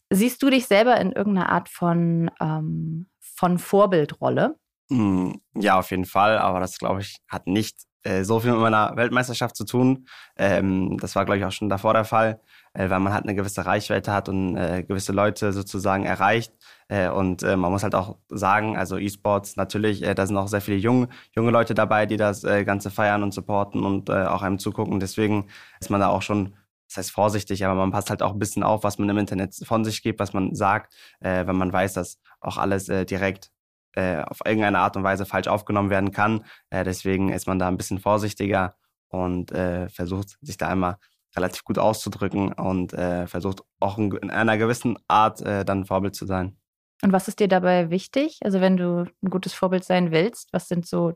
Siehst 0.09 0.41
du 0.43 0.49
dich 0.49 0.67
selber 0.67 0.97
in 0.97 1.11
irgendeiner 1.11 1.49
Art 1.49 1.69
von, 1.69 2.31
ähm, 2.39 3.07
von 3.19 3.57
Vorbildrolle? 3.57 4.57
Hm, 4.89 5.41
ja, 5.55 5.79
auf 5.79 5.91
jeden 5.91 6.05
Fall, 6.05 6.37
aber 6.37 6.59
das, 6.59 6.77
glaube 6.77 7.01
ich, 7.01 7.17
hat 7.27 7.47
nicht 7.47 7.75
äh, 8.05 8.23
so 8.23 8.39
viel 8.39 8.51
mit 8.51 8.61
meiner 8.61 8.95
Weltmeisterschaft 8.95 9.55
zu 9.55 9.65
tun. 9.65 10.07
Ähm, 10.37 10.97
das 10.99 11.15
war, 11.15 11.25
glaube 11.25 11.39
ich, 11.39 11.45
auch 11.45 11.51
schon 11.51 11.69
davor 11.69 11.93
der 11.93 12.05
Fall, 12.05 12.39
äh, 12.73 12.89
weil 12.89 12.99
man 12.99 13.13
halt 13.13 13.23
eine 13.23 13.35
gewisse 13.35 13.65
Reichweite 13.65 14.13
hat 14.13 14.29
und 14.29 14.55
äh, 14.55 14.83
gewisse 14.83 15.11
Leute 15.11 15.51
sozusagen 15.53 16.05
erreicht. 16.05 16.53
Äh, 16.87 17.09
und 17.09 17.41
äh, 17.43 17.57
man 17.57 17.71
muss 17.71 17.83
halt 17.83 17.95
auch 17.95 18.17
sagen, 18.29 18.77
also 18.77 18.97
E-Sports 18.97 19.55
natürlich, 19.55 20.01
da 20.01 20.27
sind 20.27 20.37
auch 20.37 20.47
sehr 20.47 20.61
viele 20.61 20.77
junge, 20.77 21.09
junge 21.35 21.51
Leute 21.51 21.73
dabei, 21.73 22.05
die 22.05 22.17
das 22.17 22.43
Ganze 22.43 22.91
feiern 22.91 23.23
und 23.23 23.33
supporten 23.33 23.83
und 23.83 24.09
auch 24.11 24.41
einem 24.43 24.59
zugucken. 24.59 24.99
Deswegen 24.99 25.47
ist 25.79 25.89
man 25.89 25.99
da 25.99 26.09
auch 26.09 26.21
schon 26.21 26.53
das 26.87 26.97
heißt 26.97 27.11
vorsichtig, 27.11 27.65
aber 27.65 27.75
man 27.75 27.91
passt 27.91 28.09
halt 28.09 28.21
auch 28.21 28.33
ein 28.33 28.39
bisschen 28.39 28.63
auf, 28.63 28.83
was 28.83 28.99
man 28.99 29.09
im 29.09 29.17
Internet 29.17 29.55
von 29.63 29.83
sich 29.83 30.01
gibt, 30.03 30.19
was 30.19 30.33
man 30.33 30.53
sagt, 30.53 30.93
äh, 31.19 31.47
wenn 31.47 31.55
man 31.55 31.73
weiß, 31.73 31.93
dass 31.93 32.19
auch 32.39 32.57
alles 32.57 32.89
äh, 32.89 33.05
direkt 33.05 33.51
äh, 33.95 34.21
auf 34.21 34.39
irgendeine 34.45 34.79
Art 34.79 34.97
und 34.97 35.03
Weise 35.03 35.25
falsch 35.25 35.47
aufgenommen 35.47 35.89
werden 35.89 36.11
kann. 36.11 36.45
Äh, 36.69 36.83
deswegen 36.83 37.29
ist 37.31 37.47
man 37.47 37.59
da 37.59 37.67
ein 37.67 37.77
bisschen 37.77 37.99
vorsichtiger 37.99 38.75
und 39.09 39.51
äh, 39.51 39.89
versucht 39.89 40.37
sich 40.41 40.57
da 40.57 40.67
einmal 40.67 40.97
relativ 41.35 41.63
gut 41.63 41.77
auszudrücken 41.77 42.53
und 42.53 42.93
äh, 42.93 43.27
versucht 43.27 43.61
auch 43.79 43.97
in, 43.97 44.11
in, 44.11 44.29
einer 44.29 44.57
gewissen 44.57 44.97
Art 45.07 45.41
äh, 45.41 45.65
dann 45.65 45.85
Vorbild 45.85 46.15
zu 46.15 46.25
sein. 46.25 46.57
Und 47.01 47.11
was 47.11 47.27
ist 47.27 47.39
dir 47.39 47.47
dabei 47.47 47.89
wichtig? 47.89 48.39
Also 48.43 48.61
wenn 48.61 48.77
du 48.77 49.05
ein 49.21 49.29
gutes 49.29 49.53
Vorbild 49.53 49.83
sein 49.83 50.11
willst, 50.11 50.49
was 50.53 50.67
sind 50.67 50.87
so 50.87 51.13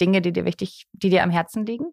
Dinge, 0.00 0.22
die 0.22 0.32
dir 0.32 0.44
wichtig, 0.44 0.86
die 0.92 1.10
dir 1.10 1.22
am 1.22 1.30
Herzen 1.30 1.66
liegen? 1.66 1.86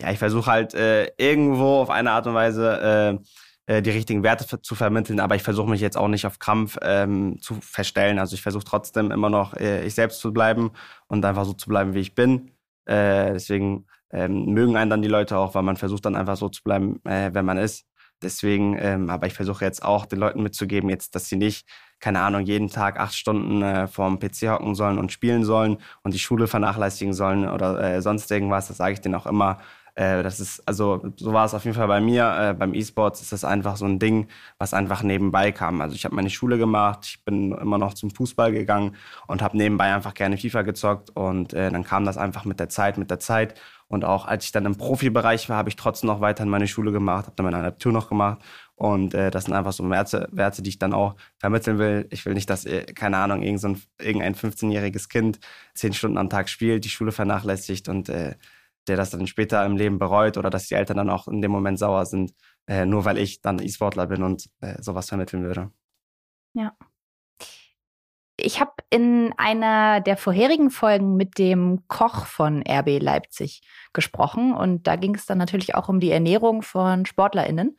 Ja, 0.00 0.10
ich 0.10 0.18
versuche 0.18 0.50
halt 0.50 0.74
irgendwo 0.74 1.80
auf 1.80 1.90
eine 1.90 2.10
Art 2.12 2.26
und 2.26 2.34
Weise 2.34 3.20
die 3.68 3.90
richtigen 3.90 4.24
Werte 4.24 4.60
zu 4.60 4.74
vermitteln, 4.74 5.20
aber 5.20 5.36
ich 5.36 5.42
versuche 5.42 5.70
mich 5.70 5.80
jetzt 5.80 5.96
auch 5.96 6.08
nicht 6.08 6.26
auf 6.26 6.40
Krampf 6.40 6.78
ähm, 6.82 7.38
zu 7.40 7.54
verstellen. 7.60 8.18
Also 8.18 8.34
ich 8.34 8.42
versuche 8.42 8.64
trotzdem 8.64 9.12
immer 9.12 9.30
noch 9.30 9.54
äh, 9.54 9.86
ich 9.86 9.94
selbst 9.94 10.20
zu 10.20 10.32
bleiben 10.32 10.72
und 11.06 11.24
einfach 11.24 11.44
so 11.44 11.52
zu 11.52 11.68
bleiben, 11.68 11.94
wie 11.94 12.00
ich 12.00 12.14
bin. 12.16 12.50
Äh, 12.86 13.32
deswegen 13.34 13.86
ähm, 14.10 14.46
mögen 14.46 14.76
einen 14.76 14.90
dann 14.90 15.02
die 15.02 15.08
Leute 15.08 15.38
auch, 15.38 15.54
weil 15.54 15.62
man 15.62 15.76
versucht 15.76 16.04
dann 16.04 16.16
einfach 16.16 16.36
so 16.36 16.48
zu 16.48 16.62
bleiben, 16.62 17.00
äh, 17.04 17.30
wenn 17.32 17.44
man 17.44 17.56
ist. 17.56 17.86
Deswegen, 18.22 18.76
ähm, 18.78 19.10
aber 19.10 19.26
ich 19.26 19.34
versuche 19.34 19.64
jetzt 19.64 19.82
auch 19.82 20.06
den 20.06 20.20
Leuten 20.20 20.42
mitzugeben, 20.42 20.88
jetzt, 20.90 21.14
dass 21.14 21.28
sie 21.28 21.36
nicht, 21.36 21.66
keine 21.98 22.20
Ahnung, 22.20 22.42
jeden 22.42 22.68
Tag 22.68 22.98
acht 23.00 23.14
Stunden 23.14 23.62
äh, 23.62 23.88
vorm 23.88 24.18
PC 24.18 24.48
hocken 24.48 24.74
sollen 24.74 24.98
und 24.98 25.12
spielen 25.12 25.44
sollen 25.44 25.78
und 26.02 26.14
die 26.14 26.20
Schule 26.20 26.46
vernachlässigen 26.46 27.14
sollen 27.14 27.48
oder 27.48 27.80
äh, 27.80 28.02
sonst 28.02 28.30
irgendwas. 28.30 28.68
Das 28.68 28.76
sage 28.76 28.94
ich 28.94 29.00
denen 29.00 29.16
auch 29.16 29.26
immer. 29.26 29.58
Äh, 29.94 30.22
das 30.22 30.40
ist, 30.40 30.66
also 30.66 31.02
so 31.16 31.32
war 31.32 31.44
es 31.44 31.54
auf 31.54 31.64
jeden 31.64 31.76
Fall 31.76 31.88
bei 31.88 32.00
mir. 32.00 32.50
Äh, 32.50 32.54
beim 32.54 32.74
E-Sports 32.74 33.20
ist 33.20 33.32
das 33.32 33.44
einfach 33.44 33.76
so 33.76 33.84
ein 33.84 33.98
Ding, 33.98 34.28
was 34.58 34.72
einfach 34.74 35.02
nebenbei 35.02 35.52
kam. 35.52 35.80
Also 35.80 35.94
ich 35.94 36.04
habe 36.04 36.14
meine 36.14 36.30
Schule 36.30 36.58
gemacht, 36.58 37.00
ich 37.04 37.24
bin 37.24 37.52
immer 37.52 37.78
noch 37.78 37.94
zum 37.94 38.10
Fußball 38.10 38.52
gegangen 38.52 38.96
und 39.26 39.42
habe 39.42 39.56
nebenbei 39.56 39.94
einfach 39.94 40.14
gerne 40.14 40.38
FIFA 40.38 40.62
gezockt 40.62 41.10
und 41.10 41.52
äh, 41.52 41.70
dann 41.70 41.84
kam 41.84 42.04
das 42.04 42.16
einfach 42.16 42.44
mit 42.44 42.58
der 42.60 42.68
Zeit, 42.68 42.98
mit 42.98 43.10
der 43.10 43.20
Zeit. 43.20 43.60
Und 43.88 44.06
auch 44.06 44.24
als 44.24 44.46
ich 44.46 44.52
dann 44.52 44.64
im 44.64 44.76
Profibereich 44.76 45.50
war, 45.50 45.58
habe 45.58 45.68
ich 45.68 45.76
trotzdem 45.76 46.06
noch 46.06 46.22
weiter 46.22 46.44
in 46.44 46.48
meine 46.48 46.66
Schule 46.66 46.92
gemacht, 46.92 47.26
habe 47.26 47.36
dann 47.36 47.44
meine 47.44 47.58
Adaptur 47.58 47.92
noch 47.92 48.08
gemacht. 48.08 48.40
Und 48.74 49.12
äh, 49.12 49.30
das 49.30 49.44
sind 49.44 49.52
einfach 49.54 49.72
so 49.74 49.88
Werte, 49.90 50.28
Werte, 50.32 50.62
die 50.62 50.70
ich 50.70 50.78
dann 50.78 50.94
auch 50.94 51.14
vermitteln 51.36 51.78
will. 51.78 52.06
Ich 52.10 52.24
will 52.24 52.32
nicht, 52.32 52.48
dass, 52.48 52.64
äh, 52.64 52.84
keine 52.84 53.18
Ahnung, 53.18 53.42
irgendein, 53.42 53.82
irgendein 54.00 54.34
15-jähriges 54.34 55.10
Kind 55.10 55.40
zehn 55.74 55.92
Stunden 55.92 56.16
am 56.16 56.30
Tag 56.30 56.48
spielt, 56.48 56.86
die 56.86 56.88
Schule 56.88 57.12
vernachlässigt 57.12 57.88
und 57.90 58.08
äh, 58.08 58.34
der 58.88 58.96
das 58.96 59.10
dann 59.10 59.26
später 59.26 59.64
im 59.64 59.76
Leben 59.76 59.98
bereut 59.98 60.36
oder 60.36 60.50
dass 60.50 60.66
die 60.66 60.74
Eltern 60.74 60.96
dann 60.96 61.10
auch 61.10 61.28
in 61.28 61.40
dem 61.40 61.50
Moment 61.50 61.78
sauer 61.78 62.06
sind, 62.06 62.32
äh, 62.66 62.84
nur 62.84 63.04
weil 63.04 63.18
ich 63.18 63.40
dann 63.40 63.60
E-Sportler 63.60 64.06
bin 64.06 64.22
und 64.22 64.48
äh, 64.60 64.80
sowas 64.82 65.08
vermitteln 65.08 65.44
würde. 65.44 65.70
Ja. 66.54 66.76
Ich 68.36 68.60
habe 68.60 68.72
in 68.90 69.32
einer 69.36 70.00
der 70.00 70.16
vorherigen 70.16 70.70
Folgen 70.70 71.16
mit 71.16 71.38
dem 71.38 71.86
Koch 71.86 72.26
von 72.26 72.64
RB 72.66 73.00
Leipzig 73.00 73.62
gesprochen 73.92 74.52
und 74.54 74.86
da 74.86 74.96
ging 74.96 75.14
es 75.14 75.26
dann 75.26 75.38
natürlich 75.38 75.74
auch 75.74 75.88
um 75.88 76.00
die 76.00 76.10
Ernährung 76.10 76.62
von 76.62 77.06
Sportlerinnen. 77.06 77.78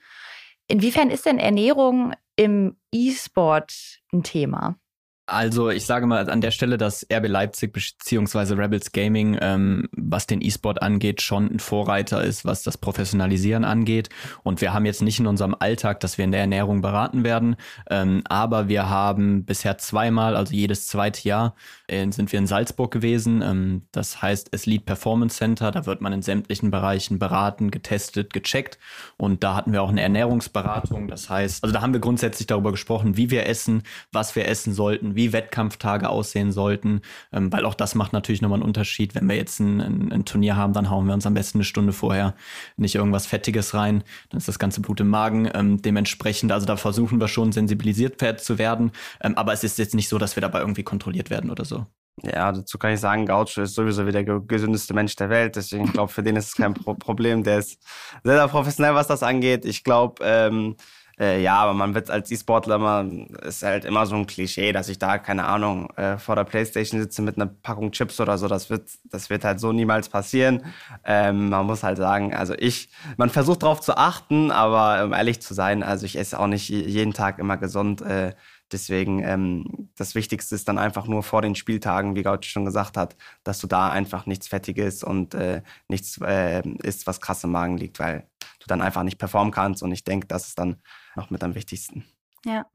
Inwiefern 0.68 1.10
ist 1.10 1.26
denn 1.26 1.40
Ernährung 1.40 2.14
im 2.36 2.78
E-Sport 2.94 4.00
ein 4.14 4.24
Thema? 4.24 4.78
Also 5.26 5.70
ich 5.70 5.86
sage 5.86 6.06
mal 6.06 6.30
an 6.30 6.42
der 6.42 6.52
Stelle, 6.52 6.78
dass 6.78 7.08
RB 7.10 7.30
Leipzig 7.30 7.72
bzw. 7.72 8.56
Rebels 8.56 8.92
Gaming, 8.92 9.38
ähm, 9.40 9.88
was 9.94 10.28
den 10.28 10.42
E-Sport 10.42 10.82
angeht, 10.82 11.22
schon 11.22 11.50
ein 11.50 11.60
Vorreiter 11.60 12.22
ist, 12.22 12.44
was 12.44 12.62
das 12.64 12.78
Professionalisieren 12.78 13.64
angeht. 13.64 14.10
Und 14.44 14.60
wir 14.60 14.74
haben 14.74 14.86
jetzt 14.86 15.02
nicht 15.02 15.22
in 15.22 15.28
unserem 15.28 15.56
Alltag, 15.58 16.02
dass 16.02 16.18
wir 16.18 16.26
in 16.26 16.34
der 16.34 16.42
Ernährung 16.42 16.82
beraten 16.82 17.24
werden, 17.24 17.56
ähm, 17.90 18.22
aber 18.28 18.68
wir 18.68 18.90
haben 18.90 19.46
bisher 19.46 19.78
zweimal, 19.78 20.36
also 20.36 20.54
jedes 20.54 20.88
zweite 20.88 21.26
Jahr, 21.26 21.56
äh, 21.88 22.12
sind 22.12 22.34
wir 22.34 22.40
in 22.40 22.48
Salzburg 22.48 22.92
gewesen. 22.92 23.42
Ähm, 23.42 23.84
das 23.94 24.22
heißt, 24.22 24.50
es 24.52 24.66
Lead 24.66 24.86
Performance 24.86 25.38
Center, 25.38 25.72
da 25.72 25.86
wird 25.86 26.02
man 26.02 26.12
in 26.12 26.22
sämtlichen 26.22 26.70
Bereichen 26.70 27.18
beraten, 27.18 27.72
getestet, 27.72 28.34
gecheckt. 28.34 28.78
Und 29.16 29.44
da 29.46 29.56
hatten 29.56 29.72
wir 29.72 29.84
auch 29.84 29.90
eine 29.90 30.02
Ernährungsberatung. 30.02 31.08
Das 31.08 31.30
heißt, 31.30 31.64
also 31.64 31.74
da 31.74 31.82
haben 31.82 31.94
wir 31.94 32.02
grundsätzlich 32.02 32.48
darüber 32.48 32.72
gesprochen, 32.72 33.16
wie 33.16 33.30
wir 33.32 33.48
essen, 33.48 33.84
was 34.12 34.36
wir 34.36 34.50
essen 34.50 34.74
sollten 34.74 35.13
wie 35.16 35.34
Wettkampftage 35.34 36.10
aussehen 36.10 36.52
sollten, 36.52 37.02
ähm, 37.32 37.52
weil 37.52 37.66
auch 37.66 37.76
das 37.76 37.96
macht 37.96 38.14
natürlich 38.14 38.42
nochmal 38.42 38.60
einen 38.60 38.68
Unterschied. 38.68 39.16
Wenn 39.16 39.28
wir 39.28 39.36
jetzt 39.36 39.60
ein, 39.60 39.82
ein, 39.82 40.12
ein, 40.12 40.26
Turnier 40.26 40.56
haben, 40.56 40.74
dann 40.74 40.90
hauen 40.90 41.06
wir 41.08 41.14
uns 41.14 41.26
am 41.26 41.34
besten 41.34 41.60
eine 41.60 41.66
Stunde 41.66 41.94
vorher 41.94 42.36
nicht 42.78 42.96
irgendwas 42.96 43.26
Fettiges 43.26 43.74
rein, 43.74 44.04
dann 44.30 44.38
ist 44.38 44.48
das 44.48 44.60
ganze 44.60 44.82
Blut 44.82 45.00
im 45.02 45.10
Magen. 45.10 45.50
Ähm, 45.54 45.82
dementsprechend, 45.82 46.52
also 46.52 46.66
da 46.66 46.78
versuchen 46.78 47.20
wir 47.20 47.28
schon 47.28 47.52
sensibilisiert 47.52 48.14
zu 48.40 48.58
werden, 48.58 48.92
ähm, 49.22 49.38
aber 49.38 49.54
es 49.54 49.64
ist 49.64 49.78
jetzt 49.78 49.96
nicht 49.96 50.10
so, 50.10 50.18
dass 50.18 50.36
wir 50.36 50.42
dabei 50.42 50.60
irgendwie 50.60 50.84
kontrolliert 50.84 51.30
werden 51.30 51.50
oder 51.50 51.66
so. 51.66 51.86
Ja, 52.22 52.52
dazu 52.52 52.78
kann 52.78 52.94
ich 52.94 53.00
sagen, 53.00 53.26
Gaucho 53.26 53.62
ist 53.62 53.74
sowieso 53.74 54.06
wie 54.06 54.12
der 54.12 54.24
gesündeste 54.24 54.94
Mensch 54.94 55.16
der 55.16 55.30
Welt. 55.30 55.56
Deswegen, 55.56 55.86
ich 55.86 55.94
glaube, 55.94 56.12
für 56.12 56.22
den 56.22 56.36
ist 56.36 56.50
es 56.50 56.56
kein 56.56 56.74
Pro 56.74 56.94
Problem. 56.94 57.44
Der 57.44 57.58
ist 57.58 57.82
sehr, 58.24 58.38
sehr 58.38 58.48
professionell, 58.48 58.94
was 58.94 59.08
das 59.08 59.24
angeht. 59.24 59.66
Ich 59.66 59.84
glaube, 59.84 60.24
ähm, 60.24 60.76
äh, 61.20 61.42
ja, 61.42 61.58
aber 61.58 61.74
man 61.74 61.94
wird 61.94 62.10
als 62.10 62.32
E-Sportler 62.32 62.76
immer, 62.76 63.06
ist 63.44 63.64
halt 63.64 63.86
immer 63.86 64.06
so 64.06 64.16
ein 64.16 64.26
Klischee, 64.26 64.72
dass 64.72 64.90
ich 64.90 64.98
da, 64.98 65.20
keine 65.20 65.46
Ahnung, 65.46 65.90
äh, 65.96 66.18
vor 66.18 66.36
der 66.36 66.44
Playstation 66.44 67.00
sitze 67.00 67.22
mit 67.22 67.36
einer 67.36 67.46
Packung 67.46 67.92
Chips 67.92 68.20
oder 68.20 68.38
so. 68.38 68.48
Das 68.48 68.70
wird, 68.70 68.90
das 69.06 69.30
wird 69.30 69.44
halt 69.44 69.60
so 69.60 69.72
niemals 69.72 70.10
passieren. 70.10 70.66
Ähm, 71.06 71.50
man 71.50 71.66
muss 71.68 71.84
halt 71.84 71.98
sagen, 71.98 72.34
also 72.34 72.56
ich, 72.58 72.90
man 73.18 73.30
versucht 73.30 73.64
darauf 73.64 73.80
zu 73.80 73.96
achten, 73.96 74.50
aber 74.50 75.04
um 75.06 75.14
ehrlich 75.14 75.42
zu 75.42 75.54
sein, 75.54 75.84
also 75.84 76.06
ich 76.06 76.18
esse 76.18 76.40
auch 76.40 76.48
nicht 76.48 76.70
jeden 76.70 77.14
Tag 77.14 77.38
immer 77.38 77.58
gesund. 77.58 78.02
Äh, 78.02 78.34
Deswegen, 78.74 79.24
ähm, 79.24 79.90
das 79.96 80.16
Wichtigste 80.16 80.56
ist 80.56 80.68
dann 80.68 80.78
einfach 80.78 81.08
nur 81.08 81.24
vor 81.24 81.42
den 81.42 81.56
Spieltagen, 81.56 82.16
wie 82.16 82.24
Gaucho 82.24 82.42
schon 82.44 82.66
gesagt 82.66 82.98
hat, 82.98 83.16
dass 83.44 83.60
du 83.60 83.68
da 83.68 83.90
einfach 83.90 84.26
nichts 84.26 84.48
Fettiges 84.48 85.04
und 85.04 85.36
äh, 85.36 85.62
nichts 85.88 86.20
äh, 86.22 86.68
isst, 86.82 87.08
was 87.08 87.22
krass 87.22 87.44
im 87.44 87.52
Magen 87.52 87.78
liegt, 87.78 88.00
weil 88.00 88.28
du 88.60 88.68
dann 88.68 88.82
einfach 88.82 89.04
nicht 89.04 89.20
performen 89.20 89.54
kannst. 89.54 89.84
Und 89.84 89.92
ich 89.92 90.04
denke, 90.04 90.28
das 90.28 90.48
ist 90.48 90.60
dann 90.60 90.82
noch 91.16 91.30
mit 91.30 91.44
am 91.44 91.56
wichtigsten. 91.56 92.04
Ja. 92.46 92.66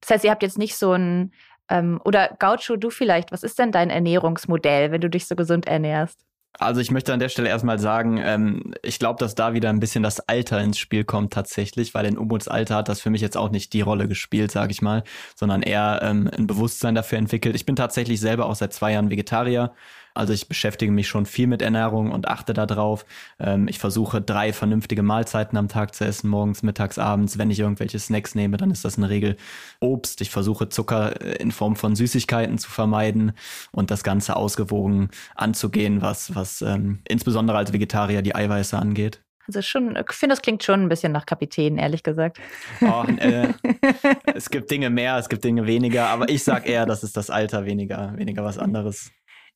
Das 0.00 0.10
heißt, 0.10 0.24
ihr 0.24 0.30
habt 0.30 0.42
jetzt 0.42 0.58
nicht 0.58 0.76
so 0.76 0.92
ein, 0.92 1.32
ähm, 1.68 2.00
oder 2.04 2.34
Gaucho, 2.38 2.76
du 2.76 2.90
vielleicht, 2.90 3.32
was 3.32 3.42
ist 3.42 3.58
denn 3.58 3.72
dein 3.72 3.90
Ernährungsmodell, 3.90 4.90
wenn 4.90 5.00
du 5.00 5.10
dich 5.10 5.26
so 5.26 5.36
gesund 5.36 5.66
ernährst? 5.66 6.25
Also 6.58 6.80
ich 6.80 6.90
möchte 6.90 7.12
an 7.12 7.20
der 7.20 7.28
Stelle 7.28 7.48
erstmal 7.48 7.78
sagen, 7.78 8.18
ähm, 8.18 8.74
ich 8.82 8.98
glaube, 8.98 9.18
dass 9.18 9.34
da 9.34 9.52
wieder 9.52 9.68
ein 9.68 9.80
bisschen 9.80 10.02
das 10.02 10.20
Alter 10.20 10.60
ins 10.60 10.78
Spiel 10.78 11.04
kommt 11.04 11.32
tatsächlich, 11.32 11.94
weil 11.94 12.06
in 12.06 12.16
Umuts 12.16 12.48
Alter 12.48 12.76
hat 12.76 12.88
das 12.88 13.00
für 13.00 13.10
mich 13.10 13.20
jetzt 13.20 13.36
auch 13.36 13.50
nicht 13.50 13.72
die 13.72 13.82
Rolle 13.82 14.08
gespielt, 14.08 14.50
sage 14.50 14.72
ich 14.72 14.80
mal, 14.80 15.04
sondern 15.34 15.62
eher 15.62 16.00
ähm, 16.02 16.30
ein 16.36 16.46
Bewusstsein 16.46 16.94
dafür 16.94 17.18
entwickelt. 17.18 17.54
Ich 17.54 17.66
bin 17.66 17.76
tatsächlich 17.76 18.20
selber 18.20 18.46
auch 18.46 18.54
seit 18.54 18.72
zwei 18.72 18.92
Jahren 18.92 19.10
Vegetarier, 19.10 19.74
also 20.16 20.32
ich 20.32 20.48
beschäftige 20.48 20.90
mich 20.90 21.08
schon 21.08 21.26
viel 21.26 21.46
mit 21.46 21.62
Ernährung 21.62 22.10
und 22.10 22.28
achte 22.28 22.54
darauf. 22.54 23.04
Ähm, 23.38 23.68
ich 23.68 23.78
versuche 23.78 24.20
drei 24.20 24.52
vernünftige 24.52 25.02
Mahlzeiten 25.02 25.58
am 25.58 25.68
Tag 25.68 25.94
zu 25.94 26.04
essen, 26.04 26.28
morgens, 26.28 26.62
mittags, 26.62 26.98
abends. 26.98 27.38
Wenn 27.38 27.50
ich 27.50 27.60
irgendwelche 27.60 27.98
Snacks 27.98 28.34
nehme, 28.34 28.56
dann 28.56 28.70
ist 28.70 28.84
das 28.84 28.96
in 28.96 29.02
der 29.02 29.10
Regel 29.10 29.36
Obst. 29.80 30.20
Ich 30.20 30.30
versuche 30.30 30.68
Zucker 30.68 31.20
äh, 31.20 31.36
in 31.36 31.52
Form 31.52 31.76
von 31.76 31.94
Süßigkeiten 31.96 32.58
zu 32.58 32.70
vermeiden 32.70 33.32
und 33.72 33.90
das 33.90 34.02
Ganze 34.04 34.36
ausgewogen 34.36 35.10
anzugehen, 35.34 36.02
was, 36.02 36.34
was 36.34 36.62
ähm, 36.62 37.00
insbesondere 37.08 37.58
als 37.58 37.72
Vegetarier 37.72 38.22
die 38.22 38.34
Eiweiße 38.34 38.78
angeht. 38.78 39.22
Also 39.48 39.62
schon, 39.62 39.96
ich 39.96 40.12
finde, 40.12 40.34
das 40.34 40.42
klingt 40.42 40.64
schon 40.64 40.82
ein 40.82 40.88
bisschen 40.88 41.12
nach 41.12 41.24
Kapitän, 41.24 41.78
ehrlich 41.78 42.02
gesagt. 42.02 42.40
Oh, 42.80 43.04
äh, 43.18 43.52
es 44.34 44.50
gibt 44.50 44.70
Dinge 44.70 44.90
mehr, 44.90 45.18
es 45.18 45.28
gibt 45.28 45.44
Dinge 45.44 45.66
weniger, 45.66 46.08
aber 46.08 46.28
ich 46.28 46.42
sag 46.42 46.68
eher, 46.68 46.84
das 46.84 47.04
ist 47.04 47.16
das 47.16 47.30
Alter 47.30 47.64
weniger, 47.64 48.12
weniger 48.16 48.44
was 48.44 48.58
anderes. 48.58 49.12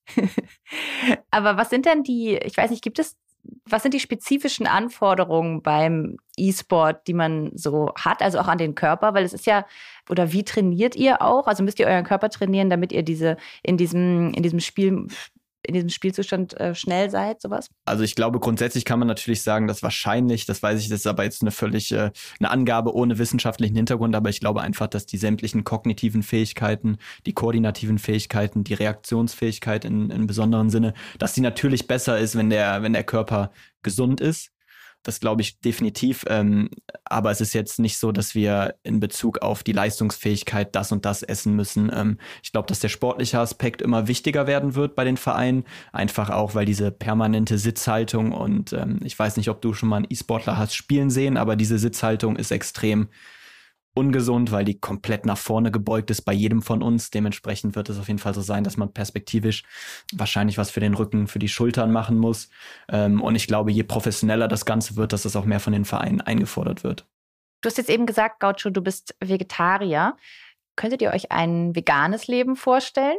Aber 1.31 1.57
was 1.57 1.71
sind 1.71 1.87
denn 1.87 2.03
die, 2.03 2.37
ich 2.37 2.57
weiß 2.57 2.71
nicht, 2.71 2.83
gibt 2.83 2.99
es, 2.99 3.17
was 3.65 3.83
sind 3.83 3.95
die 3.95 4.01
spezifischen 4.01 4.67
Anforderungen 4.67 5.63
beim 5.63 6.19
E-Sport, 6.37 7.07
die 7.07 7.15
man 7.15 7.51
so 7.55 7.93
hat, 7.97 8.23
also 8.23 8.39
auch 8.39 8.49
an 8.49 8.59
den 8.59 8.75
Körper? 8.75 9.15
Weil 9.15 9.25
es 9.25 9.33
ist 9.33 9.47
ja, 9.47 9.65
oder 10.09 10.33
wie 10.33 10.45
trainiert 10.45 10.97
ihr 10.97 11.23
auch? 11.23 11.47
Also 11.47 11.63
müsst 11.63 11.79
ihr 11.79 11.87
euren 11.87 12.05
Körper 12.05 12.29
trainieren, 12.29 12.71
damit 12.71 12.93
ihr 12.93 13.03
diese 13.03 13.37
in 13.63 13.77
diesem, 13.77 14.33
in 14.35 14.43
diesem 14.43 14.61
Spiel 14.61 15.07
in 15.71 15.75
diesem 15.75 15.89
Spielzustand 15.89 16.59
äh, 16.59 16.75
schnell 16.75 17.11
seid, 17.11 17.41
sowas? 17.41 17.71
Also 17.85 18.03
ich 18.05 18.15
glaube, 18.15 18.41
grundsätzlich 18.41 18.85
kann 18.85 18.99
man 18.99 19.09
natürlich 19.09 19.43
sagen, 19.43 19.67
dass 19.67 19.83
wahrscheinlich, 19.83 20.47
das 20.47 20.63
weiß 20.63 20.81
ich, 20.81 20.89
das 20.89 21.01
ist 21.01 21.07
aber 21.07 21.25
jetzt 21.25 21.43
eine 21.43 21.53
völlig 21.53 21.93
äh, 21.93 22.11
eine 22.39 22.51
Angabe 22.51 22.95
ohne 22.95 23.19
wissenschaftlichen 23.19 23.77
Hintergrund, 23.77 24.15
aber 24.15 24.29
ich 24.31 24.41
glaube 24.41 24.61
einfach, 24.61 24.89
dass 24.89 25.07
die 25.07 25.17
sämtlichen 25.17 25.65
kognitiven 25.65 26.23
Fähigkeiten, 26.23 26.99
die 27.27 27.33
koordinativen 27.33 27.99
Fähigkeiten, 27.99 28.65
die 28.65 28.75
Reaktionsfähigkeit 28.75 29.85
in, 29.85 30.11
in 30.11 30.27
besonderen 30.27 30.71
Sinne, 30.71 30.95
dass 31.19 31.33
die 31.33 31.41
natürlich 31.41 31.87
besser 31.87 32.19
ist, 32.19 32.37
wenn 32.37 32.51
der, 32.51 32.83
wenn 32.83 32.93
der 32.93 33.05
Körper 33.05 33.53
gesund 33.83 34.21
ist. 34.21 34.51
Das 35.03 35.21
glaube 35.21 35.41
ich 35.41 35.61
definitiv. 35.61 36.25
Ähm, 36.29 36.71
aber 37.05 37.31
es 37.31 37.41
ist 37.41 37.55
jetzt 37.55 37.79
nicht 37.79 37.97
so, 37.97 38.13
dass 38.13 38.35
wir 38.35 38.75
in 38.83 39.01
Bezug 39.01 39.39
auf 39.39 39.63
die 39.63 39.73
Leistungsfähigkeit 39.73 40.75
das 40.75 40.93
und 40.93 41.05
das 41.05 41.23
essen 41.23 41.57
müssen. 41.57 41.91
Ähm, 41.95 42.19
ich 42.43 42.53
glaube, 42.53 42.69
dass 42.69 42.81
der 42.81 42.89
sportliche 42.89 43.39
Aspekt 43.39 43.81
immer 43.81 44.09
wichtiger 44.09 44.47
werden 44.47 44.75
wird 44.75 44.95
bei 44.95 45.05
den 45.05 45.17
Vereinen. 45.17 45.65
Einfach 45.93 46.29
auch, 46.31 46.55
weil 46.55 46.67
diese 46.67 46.91
permanente 46.91 47.57
Sitzhaltung 47.57 48.33
und 48.33 48.73
ähm, 48.73 49.01
ich 49.03 49.19
weiß 49.19 49.37
nicht, 49.39 49.49
ob 49.49 49.63
du 49.63 49.73
schon 49.73 49.89
mal 49.89 49.97
einen 49.97 50.07
E-Sportler 50.11 50.59
hast 50.59 50.75
spielen 50.75 51.11
sehen, 51.11 51.37
aber 51.37 51.57
diese 51.57 51.79
Sitzhaltung 51.79 52.37
ist 52.37 52.51
extrem 52.51 53.09
ungesund, 53.95 54.53
weil 54.53 54.65
die 54.65 54.79
komplett 54.79 55.27
nach 55.27 55.39
vorne 55.39 55.71
gebeugt 55.71 56.11
ist 56.11 56.23
bei 56.23 56.33
jedem 56.33 56.63
von 56.63 56.83
uns. 56.83 57.11
Dementsprechend 57.11 57.75
wird 57.75 57.89
es 57.89 57.99
auf 57.99 58.09
jeden 58.09 58.19
Fall 58.19 58.35
so 58.35 58.41
sein, 58.41 58.65
dass 58.65 58.77
man 58.77 58.93
perspektivisch 58.93 59.65
wahrscheinlich 60.13 60.59
was 60.59 60.71
für 60.71 60.81
den 60.81 60.95
Rücken, 60.95 61.27
für 61.27 61.39
die 61.39 61.49
Schultern 61.49 61.91
machen 61.93 62.19
muss. 62.19 62.49
Ähm, 62.89 63.21
und 63.21 63.35
ich 63.35 63.47
glaube, 63.47 63.73
je 63.73 63.83
professioneller 63.83 64.49
das 64.49 64.65
Ganze 64.65 64.97
wird, 64.97 65.13
dass 65.13 65.23
das 65.23 65.37
auch 65.37 65.45
mehr 65.45 65.61
von 65.61 65.73
den 65.73 65.85
Vereinen 65.85 66.21
eingefordert 66.21 66.85
wird. 66.85 67.07
Du 67.63 67.67
hast 67.69 67.79
jetzt 67.79 67.91
eben 67.91 68.07
gesagt, 68.07 68.41
Gaucho, 68.41 68.71
du 68.71 68.81
bist 68.81 69.15
Vegetarier. 69.21 70.17
Könntet 70.77 71.03
ihr 71.03 71.11
euch 71.11 71.31
ein 71.31 71.75
veganes 71.75 72.27
Leben 72.27 72.57
vorstellen? 72.57 73.19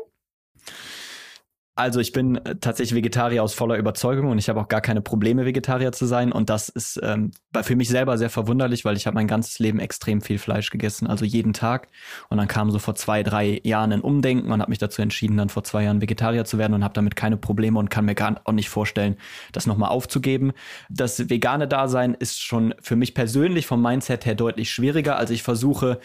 Also 1.82 2.00
ich 2.00 2.12
bin 2.12 2.36
äh, 2.36 2.58
tatsächlich 2.58 2.96
Vegetarier 2.96 3.42
aus 3.42 3.56
voller 3.56 3.76
Überzeugung 3.76 4.30
und 4.30 4.38
ich 4.38 4.50
habe 4.50 4.62
auch 4.62 4.68
gar 4.68 4.82
keine 4.82 5.02
Probleme, 5.02 5.48
Vegetarier 5.48 5.92
zu 5.92 6.06
sein. 6.06 6.32
Und 6.32 6.52
das 6.52 6.70
ist 6.70 7.00
ähm, 7.02 7.32
für 7.64 7.76
mich 7.76 7.90
selber 7.90 8.20
sehr 8.20 8.30
verwunderlich, 8.30 8.86
weil 8.86 8.96
ich 8.96 9.08
habe 9.08 9.16
mein 9.16 9.26
ganzes 9.26 9.58
Leben 9.58 9.80
extrem 9.80 10.22
viel 10.22 10.38
Fleisch 10.38 10.70
gegessen, 10.70 11.08
also 11.08 11.26
jeden 11.26 11.54
Tag. 11.54 11.88
Und 12.30 12.38
dann 12.38 12.48
kam 12.48 12.70
so 12.70 12.78
vor 12.78 12.94
zwei, 12.94 13.24
drei 13.24 13.60
Jahren 13.64 13.92
ein 13.94 14.02
Umdenken 14.02 14.52
und 14.52 14.62
habe 14.62 14.70
mich 14.70 14.78
dazu 14.78 15.02
entschieden, 15.02 15.38
dann 15.38 15.50
vor 15.50 15.64
zwei 15.64 15.84
Jahren 15.86 16.02
Vegetarier 16.02 16.46
zu 16.46 16.60
werden 16.60 16.76
und 16.76 16.84
habe 16.84 16.94
damit 16.94 17.16
keine 17.16 17.38
Probleme 17.38 17.80
und 17.80 17.90
kann 17.90 18.06
mir 18.06 18.14
gar 18.14 18.40
auch 18.44 18.52
nicht 18.52 18.70
vorstellen, 18.70 19.18
das 19.52 19.66
nochmal 19.66 19.90
aufzugeben. 19.90 20.52
Das 20.88 21.32
vegane 21.32 21.68
Dasein 21.68 22.14
ist 22.14 22.40
schon 22.40 22.76
für 22.80 22.96
mich 22.96 23.16
persönlich 23.16 23.66
vom 23.66 23.82
Mindset 23.82 24.28
her 24.28 24.36
deutlich 24.36 24.70
schwieriger. 24.70 25.18
Also 25.18 25.34
ich 25.34 25.42
versuche 25.42 26.00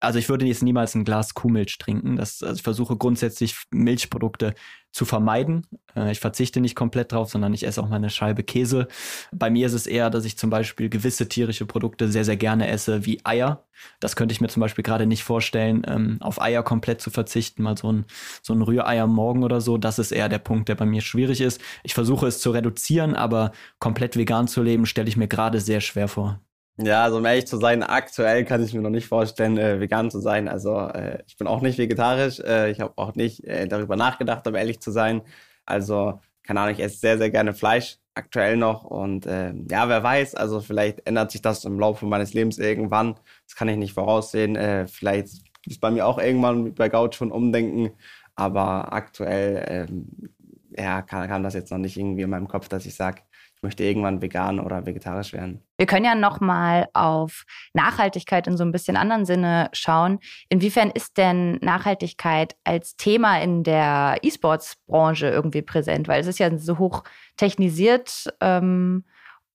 also 0.00 0.18
ich 0.18 0.28
würde 0.28 0.46
jetzt 0.46 0.62
niemals 0.62 0.94
ein 0.94 1.04
Glas 1.04 1.34
Kuhmilch 1.34 1.78
trinken. 1.78 2.16
Das, 2.16 2.42
also 2.42 2.56
ich 2.56 2.62
versuche 2.62 2.96
grundsätzlich 2.96 3.56
Milchprodukte 3.70 4.54
zu 4.92 5.04
vermeiden. 5.04 5.66
Äh, 5.96 6.12
ich 6.12 6.20
verzichte 6.20 6.60
nicht 6.60 6.74
komplett 6.74 7.12
drauf, 7.12 7.30
sondern 7.30 7.52
ich 7.52 7.66
esse 7.66 7.82
auch 7.82 7.88
mal 7.88 7.96
eine 7.96 8.10
Scheibe 8.10 8.42
Käse. 8.42 8.88
Bei 9.32 9.50
mir 9.50 9.66
ist 9.66 9.72
es 9.72 9.86
eher, 9.86 10.10
dass 10.10 10.24
ich 10.24 10.38
zum 10.38 10.50
Beispiel 10.50 10.88
gewisse 10.88 11.28
tierische 11.28 11.66
Produkte 11.66 12.08
sehr, 12.08 12.24
sehr 12.24 12.36
gerne 12.36 12.68
esse, 12.68 13.04
wie 13.06 13.20
Eier. 13.24 13.64
Das 14.00 14.16
könnte 14.16 14.32
ich 14.32 14.40
mir 14.40 14.48
zum 14.48 14.60
Beispiel 14.60 14.84
gerade 14.84 15.06
nicht 15.06 15.24
vorstellen, 15.24 15.82
ähm, 15.86 16.18
auf 16.20 16.40
Eier 16.40 16.62
komplett 16.62 17.00
zu 17.00 17.10
verzichten, 17.10 17.62
mal 17.62 17.76
so 17.76 17.92
ein, 17.92 18.06
so 18.42 18.54
ein 18.54 18.62
Rührei 18.62 19.00
am 19.02 19.12
Morgen 19.14 19.44
oder 19.44 19.60
so. 19.60 19.78
Das 19.78 19.98
ist 19.98 20.12
eher 20.12 20.28
der 20.28 20.38
Punkt, 20.38 20.68
der 20.68 20.74
bei 20.76 20.86
mir 20.86 21.00
schwierig 21.00 21.40
ist. 21.40 21.60
Ich 21.82 21.94
versuche 21.94 22.26
es 22.26 22.40
zu 22.40 22.50
reduzieren, 22.50 23.14
aber 23.14 23.52
komplett 23.78 24.16
vegan 24.16 24.48
zu 24.48 24.62
leben, 24.62 24.86
stelle 24.86 25.08
ich 25.08 25.16
mir 25.16 25.28
gerade 25.28 25.60
sehr 25.60 25.80
schwer 25.80 26.08
vor. 26.08 26.40
Ja, 26.80 27.02
also 27.04 27.16
um 27.18 27.24
ehrlich 27.24 27.46
zu 27.48 27.56
sein, 27.56 27.82
aktuell 27.82 28.44
kann 28.44 28.62
ich 28.62 28.72
mir 28.72 28.80
noch 28.82 28.90
nicht 28.90 29.08
vorstellen, 29.08 29.58
äh, 29.58 29.80
vegan 29.80 30.10
zu 30.12 30.20
sein. 30.20 30.48
Also 30.48 30.76
äh, 30.78 31.22
ich 31.26 31.36
bin 31.36 31.48
auch 31.48 31.60
nicht 31.60 31.76
vegetarisch. 31.76 32.38
Äh, 32.38 32.70
ich 32.70 32.80
habe 32.80 32.92
auch 32.96 33.14
nicht 33.16 33.42
äh, 33.44 33.66
darüber 33.66 33.96
nachgedacht, 33.96 34.46
um 34.46 34.54
ehrlich 34.54 34.80
zu 34.80 34.92
sein. 34.92 35.22
Also 35.66 36.20
keine 36.44 36.60
Ahnung, 36.60 36.74
ich 36.74 36.80
esse 36.80 36.98
sehr, 36.98 37.18
sehr 37.18 37.30
gerne 37.30 37.52
Fleisch 37.52 37.98
aktuell 38.14 38.56
noch. 38.56 38.84
Und 38.84 39.26
äh, 39.26 39.52
ja, 39.70 39.88
wer 39.88 40.02
weiß, 40.04 40.36
also 40.36 40.60
vielleicht 40.60 41.04
ändert 41.06 41.32
sich 41.32 41.42
das 41.42 41.64
im 41.64 41.80
Laufe 41.80 42.06
meines 42.06 42.32
Lebens 42.32 42.58
irgendwann. 42.58 43.16
Das 43.46 43.56
kann 43.56 43.68
ich 43.68 43.76
nicht 43.76 43.94
voraussehen. 43.94 44.54
Äh, 44.56 44.86
vielleicht 44.86 45.28
ist 45.66 45.80
bei 45.80 45.90
mir 45.90 46.06
auch 46.06 46.18
irgendwann 46.18 46.74
bei 46.74 46.88
Gaut 46.88 47.16
schon 47.16 47.32
umdenken. 47.32 47.90
Aber 48.36 48.92
aktuell 48.92 49.86
ähm, 49.90 50.30
ja, 50.76 51.02
kam, 51.02 51.26
kam 51.28 51.42
das 51.42 51.54
jetzt 51.54 51.70
noch 51.72 51.78
nicht 51.78 51.96
irgendwie 51.98 52.22
in 52.22 52.30
meinem 52.30 52.48
Kopf, 52.48 52.68
dass 52.68 52.86
ich 52.86 52.94
sage, 52.94 53.22
ich 53.58 53.62
möchte 53.64 53.82
irgendwann 53.82 54.22
vegan 54.22 54.60
oder 54.60 54.86
vegetarisch 54.86 55.32
werden. 55.32 55.64
Wir 55.78 55.86
können 55.86 56.04
ja 56.04 56.14
noch 56.14 56.38
mal 56.38 56.86
auf 56.94 57.44
Nachhaltigkeit 57.74 58.46
in 58.46 58.56
so 58.56 58.62
ein 58.62 58.70
bisschen 58.70 58.96
anderen 58.96 59.24
Sinne 59.24 59.68
schauen. 59.72 60.20
Inwiefern 60.48 60.92
ist 60.92 61.18
denn 61.18 61.58
Nachhaltigkeit 61.60 62.54
als 62.62 62.94
Thema 62.94 63.42
in 63.42 63.64
der 63.64 64.18
E-Sports-Branche 64.22 65.26
irgendwie 65.26 65.62
präsent? 65.62 66.06
Weil 66.06 66.20
es 66.20 66.28
ist 66.28 66.38
ja 66.38 66.56
so 66.56 66.78
hoch 66.78 67.02
technisiert 67.36 68.28
ähm, 68.40 69.04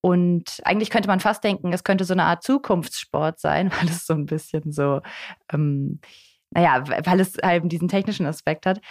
und 0.01 0.59
eigentlich 0.65 0.89
könnte 0.89 1.07
man 1.07 1.21
fast 1.21 1.45
denken, 1.45 1.71
es 1.71 1.85
könnte 1.85 2.03
so 2.03 2.13
eine 2.13 2.25
Art 2.25 2.43
Zukunftssport 2.43 3.39
sein, 3.39 3.71
weil 3.79 3.87
es 3.87 4.05
so 4.05 4.13
ein 4.13 4.25
bisschen 4.25 4.73
so, 4.73 4.99
ähm, 5.53 6.01
naja, 6.51 6.83
weil 7.05 7.21
es 7.21 7.37
halt 7.41 7.71
diesen 7.71 7.87
technischen 7.87 8.25
Aspekt 8.25 8.65
hat. 8.65 8.81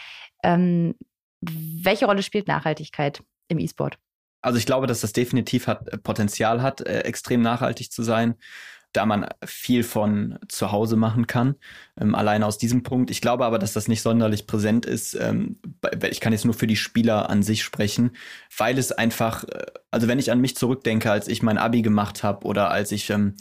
Ähm, 0.42 0.94
welche 1.42 2.06
Rolle 2.06 2.22
spielt 2.22 2.48
Nachhaltigkeit 2.48 3.22
im 3.48 3.58
E-Sport? 3.58 3.98
Also 4.42 4.58
ich 4.58 4.66
glaube, 4.66 4.86
dass 4.86 5.00
das 5.00 5.12
definitiv 5.12 5.66
hat, 5.66 5.88
äh, 5.88 5.98
Potenzial 5.98 6.62
hat, 6.62 6.80
äh, 6.82 7.00
extrem 7.00 7.40
nachhaltig 7.40 7.92
zu 7.92 8.02
sein, 8.02 8.34
da 8.92 9.06
man 9.06 9.26
viel 9.44 9.84
von 9.84 10.38
zu 10.48 10.70
Hause 10.70 10.96
machen 10.96 11.26
kann. 11.26 11.54
Ähm, 11.98 12.14
allein 12.14 12.42
aus 12.42 12.58
diesem 12.58 12.82
Punkt. 12.82 13.10
Ich 13.10 13.20
glaube 13.20 13.46
aber, 13.46 13.58
dass 13.58 13.72
das 13.72 13.88
nicht 13.88 14.02
sonderlich 14.02 14.46
präsent 14.46 14.84
ist. 14.84 15.14
Ähm, 15.14 15.58
ich 16.10 16.20
kann 16.20 16.32
jetzt 16.32 16.44
nur 16.44 16.54
für 16.54 16.66
die 16.66 16.76
Spieler 16.76 17.30
an 17.30 17.42
sich 17.42 17.62
sprechen, 17.62 18.10
weil 18.56 18.76
es 18.78 18.92
einfach, 18.92 19.44
äh, 19.44 19.64
also 19.90 20.08
wenn 20.08 20.18
ich 20.18 20.30
an 20.30 20.40
mich 20.40 20.56
zurückdenke, 20.56 21.10
als 21.10 21.28
ich 21.28 21.42
mein 21.42 21.58
Abi 21.58 21.82
gemacht 21.82 22.22
habe 22.22 22.46
oder 22.46 22.70
als 22.70 22.92
ich 22.92 23.08
ähm, 23.10 23.36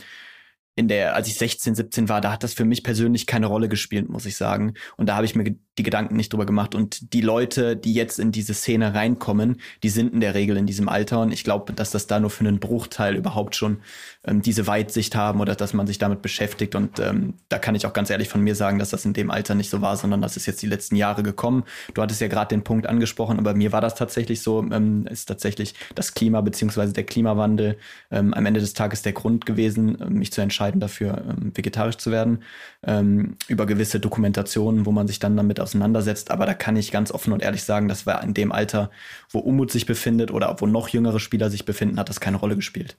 in 0.75 0.87
der, 0.87 1.15
als 1.15 1.27
ich 1.27 1.35
16, 1.35 1.75
17 1.75 2.07
war, 2.07 2.21
da 2.21 2.31
hat 2.31 2.43
das 2.43 2.53
für 2.53 2.63
mich 2.63 2.83
persönlich 2.83 3.27
keine 3.27 3.47
Rolle 3.47 3.67
gespielt, 3.67 4.07
muss 4.09 4.25
ich 4.25 4.37
sagen. 4.37 4.75
Und 4.95 5.07
da 5.07 5.15
habe 5.15 5.25
ich 5.25 5.35
mir 5.35 5.43
die 5.77 5.83
Gedanken 5.83 6.15
nicht 6.15 6.31
drüber 6.31 6.45
gemacht. 6.45 6.75
Und 6.75 7.13
die 7.13 7.19
Leute, 7.19 7.75
die 7.75 7.93
jetzt 7.93 8.19
in 8.19 8.31
diese 8.31 8.53
Szene 8.53 8.93
reinkommen, 8.93 9.59
die 9.83 9.89
sind 9.89 10.13
in 10.13 10.21
der 10.21 10.33
Regel 10.33 10.55
in 10.55 10.65
diesem 10.65 10.87
Alter. 10.87 11.21
Und 11.21 11.33
ich 11.33 11.43
glaube, 11.43 11.73
dass 11.73 11.91
das 11.91 12.07
da 12.07 12.21
nur 12.21 12.29
für 12.29 12.45
einen 12.45 12.59
Bruchteil 12.59 13.17
überhaupt 13.17 13.55
schon 13.55 13.81
ähm, 14.25 14.41
diese 14.41 14.65
Weitsicht 14.65 15.13
haben 15.13 15.41
oder 15.41 15.55
dass 15.55 15.73
man 15.73 15.87
sich 15.87 15.97
damit 15.97 16.21
beschäftigt. 16.21 16.73
Und 16.75 16.99
ähm, 16.99 17.33
da 17.49 17.59
kann 17.59 17.75
ich 17.75 17.85
auch 17.85 17.93
ganz 17.93 18.09
ehrlich 18.09 18.29
von 18.29 18.41
mir 18.41 18.55
sagen, 18.55 18.79
dass 18.79 18.91
das 18.91 19.03
in 19.03 19.13
dem 19.13 19.29
Alter 19.29 19.55
nicht 19.55 19.69
so 19.69 19.81
war, 19.81 19.97
sondern 19.97 20.21
das 20.21 20.37
ist 20.37 20.45
jetzt 20.45 20.61
die 20.61 20.67
letzten 20.67 20.95
Jahre 20.95 21.21
gekommen. 21.21 21.65
Du 21.93 22.01
hattest 22.01 22.21
ja 22.21 22.29
gerade 22.29 22.55
den 22.55 22.63
Punkt 22.63 22.87
angesprochen, 22.87 23.39
aber 23.39 23.53
mir 23.53 23.73
war 23.73 23.81
das 23.81 23.95
tatsächlich 23.95 24.41
so, 24.41 24.63
ähm, 24.71 25.05
ist 25.07 25.25
tatsächlich 25.25 25.75
das 25.95 26.13
Klima 26.13 26.39
beziehungsweise 26.39 26.93
der 26.93 27.03
Klimawandel 27.03 27.77
ähm, 28.09 28.33
am 28.33 28.45
Ende 28.45 28.61
des 28.61 28.73
Tages 28.73 29.01
der 29.01 29.13
Grund 29.13 29.45
gewesen, 29.45 29.99
äh, 29.99 30.09
mich 30.09 30.31
zu 30.31 30.39
entscheiden 30.41 30.60
dafür, 30.69 31.23
ähm, 31.27 31.51
vegetarisch 31.55 31.97
zu 31.97 32.11
werden. 32.11 32.43
Ähm, 32.83 33.37
über 33.47 33.65
gewisse 33.65 33.99
Dokumentationen, 33.99 34.85
wo 34.85 34.91
man 34.91 35.07
sich 35.07 35.19
dann 35.19 35.35
damit 35.35 35.59
auseinandersetzt. 35.59 36.31
Aber 36.31 36.45
da 36.45 36.53
kann 36.53 36.75
ich 36.75 36.91
ganz 36.91 37.11
offen 37.11 37.33
und 37.33 37.41
ehrlich 37.41 37.63
sagen, 37.63 37.87
dass 37.87 38.05
wir 38.05 38.21
in 38.21 38.33
dem 38.33 38.51
Alter, 38.51 38.91
wo 39.29 39.39
Umut 39.39 39.71
sich 39.71 39.85
befindet 39.85 40.31
oder 40.31 40.55
wo 40.59 40.67
noch 40.67 40.89
jüngere 40.89 41.19
Spieler 41.19 41.49
sich 41.49 41.65
befinden, 41.65 41.99
hat 41.99 42.09
das 42.09 42.19
keine 42.19 42.37
Rolle 42.37 42.55
gespielt. 42.55 42.97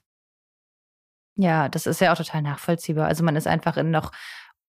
Ja, 1.37 1.69
das 1.69 1.87
ist 1.87 2.00
ja 2.00 2.12
auch 2.12 2.16
total 2.16 2.42
nachvollziehbar. 2.42 3.07
Also 3.07 3.25
man 3.25 3.37
ist 3.37 3.47
einfach 3.47 3.76
in 3.76 3.90
noch, 3.90 4.12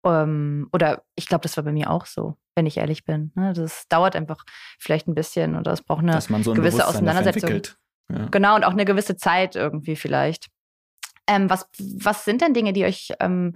ähm, 0.05 0.69
oder 0.71 1.03
ich 1.15 1.27
glaube, 1.27 1.41
das 1.41 1.57
war 1.57 1.63
bei 1.63 1.71
mir 1.71 1.89
auch 1.89 2.05
so, 2.05 2.38
wenn 2.55 2.65
ich 2.65 2.77
ehrlich 2.77 3.03
bin. 3.03 3.31
Ne? 3.35 3.53
Das 3.53 3.88
dauert 3.89 4.15
einfach 4.15 4.43
vielleicht 4.79 5.07
ein 5.07 5.15
bisschen 5.15 5.55
oder 5.57 5.73
es 5.73 5.81
braucht 5.81 6.03
eine 6.03 6.19
so 6.21 6.33
ein 6.33 6.43
gewisse 6.43 6.88
Auseinandersetzung. 6.88 7.62
Ja. 8.12 8.27
Genau, 8.27 8.55
und 8.55 8.63
auch 8.63 8.71
eine 8.71 8.85
gewisse 8.85 9.15
Zeit 9.15 9.55
irgendwie 9.55 9.95
vielleicht. 9.95 10.47
Ähm, 11.27 11.50
was, 11.50 11.68
was 11.77 12.25
sind 12.25 12.42
denn 12.42 12.53
Dinge, 12.53 12.74
die 12.74 12.86
euch 12.86 13.12
ähm, 13.20 13.56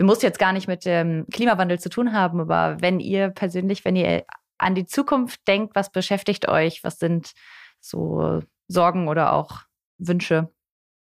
muss 0.00 0.22
jetzt 0.22 0.38
gar 0.38 0.52
nicht 0.52 0.66
mit 0.66 0.84
dem 0.84 1.26
Klimawandel 1.32 1.78
zu 1.78 1.88
tun 1.88 2.12
haben, 2.12 2.40
aber 2.40 2.80
wenn 2.80 2.98
ihr 2.98 3.28
persönlich, 3.28 3.84
wenn 3.84 3.96
ihr 3.96 4.24
an 4.58 4.74
die 4.74 4.86
Zukunft 4.86 5.46
denkt, 5.46 5.74
was 5.76 5.90
beschäftigt 5.90 6.48
euch? 6.48 6.82
Was 6.82 6.98
sind 6.98 7.32
so 7.80 8.40
Sorgen 8.68 9.08
oder 9.08 9.32
auch 9.32 9.62
Wünsche? 9.98 10.48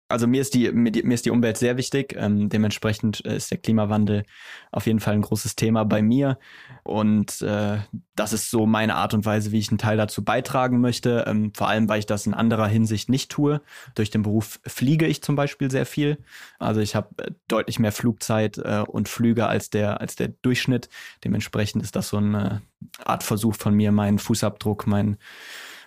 Also 0.10 0.28
mir 0.28 0.42
ist 0.42 0.56
die, 0.56 0.72
mir, 0.72 0.92
ist 1.14 1.26
die 1.26 1.30
Umwelt 1.30 1.58
sehr 1.58 1.78
wichtig. 1.78 2.16
Ähm, 2.18 2.50
dementsprechend 2.50 3.24
äh, 3.26 3.38
ist 3.38 3.52
der 3.52 3.60
Klimawandel 3.60 4.24
auf 4.72 4.88
jeden 4.88 5.00
Fall 5.00 5.14
ein 5.14 5.22
großes 5.22 5.56
Thema 5.56 5.86
bei 5.86 6.02
mir. 6.02 6.40
Und 6.84 7.42
äh, 7.44 7.78
das 8.16 8.34
ist 8.34 8.50
so 8.50 8.66
meine 8.66 8.96
Art 8.96 9.14
und 9.14 9.26
Weise, 9.26 9.52
wie 9.52 9.60
ich 9.60 9.70
einen 9.70 9.78
Teil 9.78 9.98
dazu 9.98 10.24
beitragen 10.24 10.82
möchte. 10.82 11.26
Ähm, 11.28 11.54
vor 11.56 11.70
allem, 11.70 11.88
weil 11.88 12.00
ich 12.00 12.08
das 12.08 12.26
in 12.26 12.34
anderer 12.34 12.68
Hinsicht 12.68 13.08
nicht 13.10 13.30
tue. 13.30 13.62
Durch 13.94 14.10
den 14.10 14.24
Beruf 14.24 14.60
fliege 14.66 15.06
ich 15.06 15.22
zum 15.22 15.36
Beispiel 15.36 15.70
sehr 15.70 15.86
viel. 15.86 16.18
Also 16.58 16.82
ich 16.82 16.96
habe 16.96 17.10
äh, 17.24 17.32
deutlich 17.48 17.78
mehr 17.78 17.92
Flugzeit 17.92 18.58
äh, 18.58 18.84
und 18.88 19.08
Flüge 19.08 19.46
als 19.46 19.70
der, 19.70 20.02
als 20.02 20.16
der 20.16 20.30
Durchschnitt. 20.30 20.90
Dementsprechend 21.24 21.84
ist 21.84 21.96
das 21.96 22.10
so 22.10 22.18
eine 22.18 22.64
Art 23.06 23.24
Versuch 23.24 23.56
von 23.56 23.76
mir, 23.76 23.92
meinen 23.92 24.18
Fußabdruck, 24.18 24.88
mein 24.88 25.18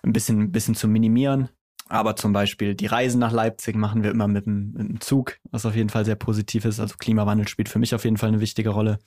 ein 0.04 0.12
bisschen, 0.12 0.40
ein 0.40 0.52
bisschen 0.52 0.74
zu 0.74 0.88
minimieren. 0.88 1.48
Aber 1.88 2.16
zum 2.16 2.32
Beispiel 2.32 2.74
die 2.74 2.86
Reisen 2.86 3.18
nach 3.18 3.32
Leipzig 3.32 3.76
machen 3.76 4.02
wir 4.02 4.10
immer 4.10 4.28
mit 4.28 4.46
dem, 4.46 4.72
mit 4.72 4.88
dem, 4.88 5.00
Zug, 5.00 5.38
was 5.50 5.66
auf 5.66 5.74
jeden 5.74 5.90
Fall 5.90 6.04
sehr 6.04 6.16
positiv 6.16 6.64
ist. 6.64 6.80
Also 6.80 6.96
Klimawandel 6.98 7.48
spielt 7.48 7.68
für 7.68 7.78
mich 7.78 7.94
auf 7.94 8.04
jeden 8.04 8.16
Fall 8.16 8.28
eine 8.28 8.40
wichtige 8.40 8.70
Rolle. 8.70 8.98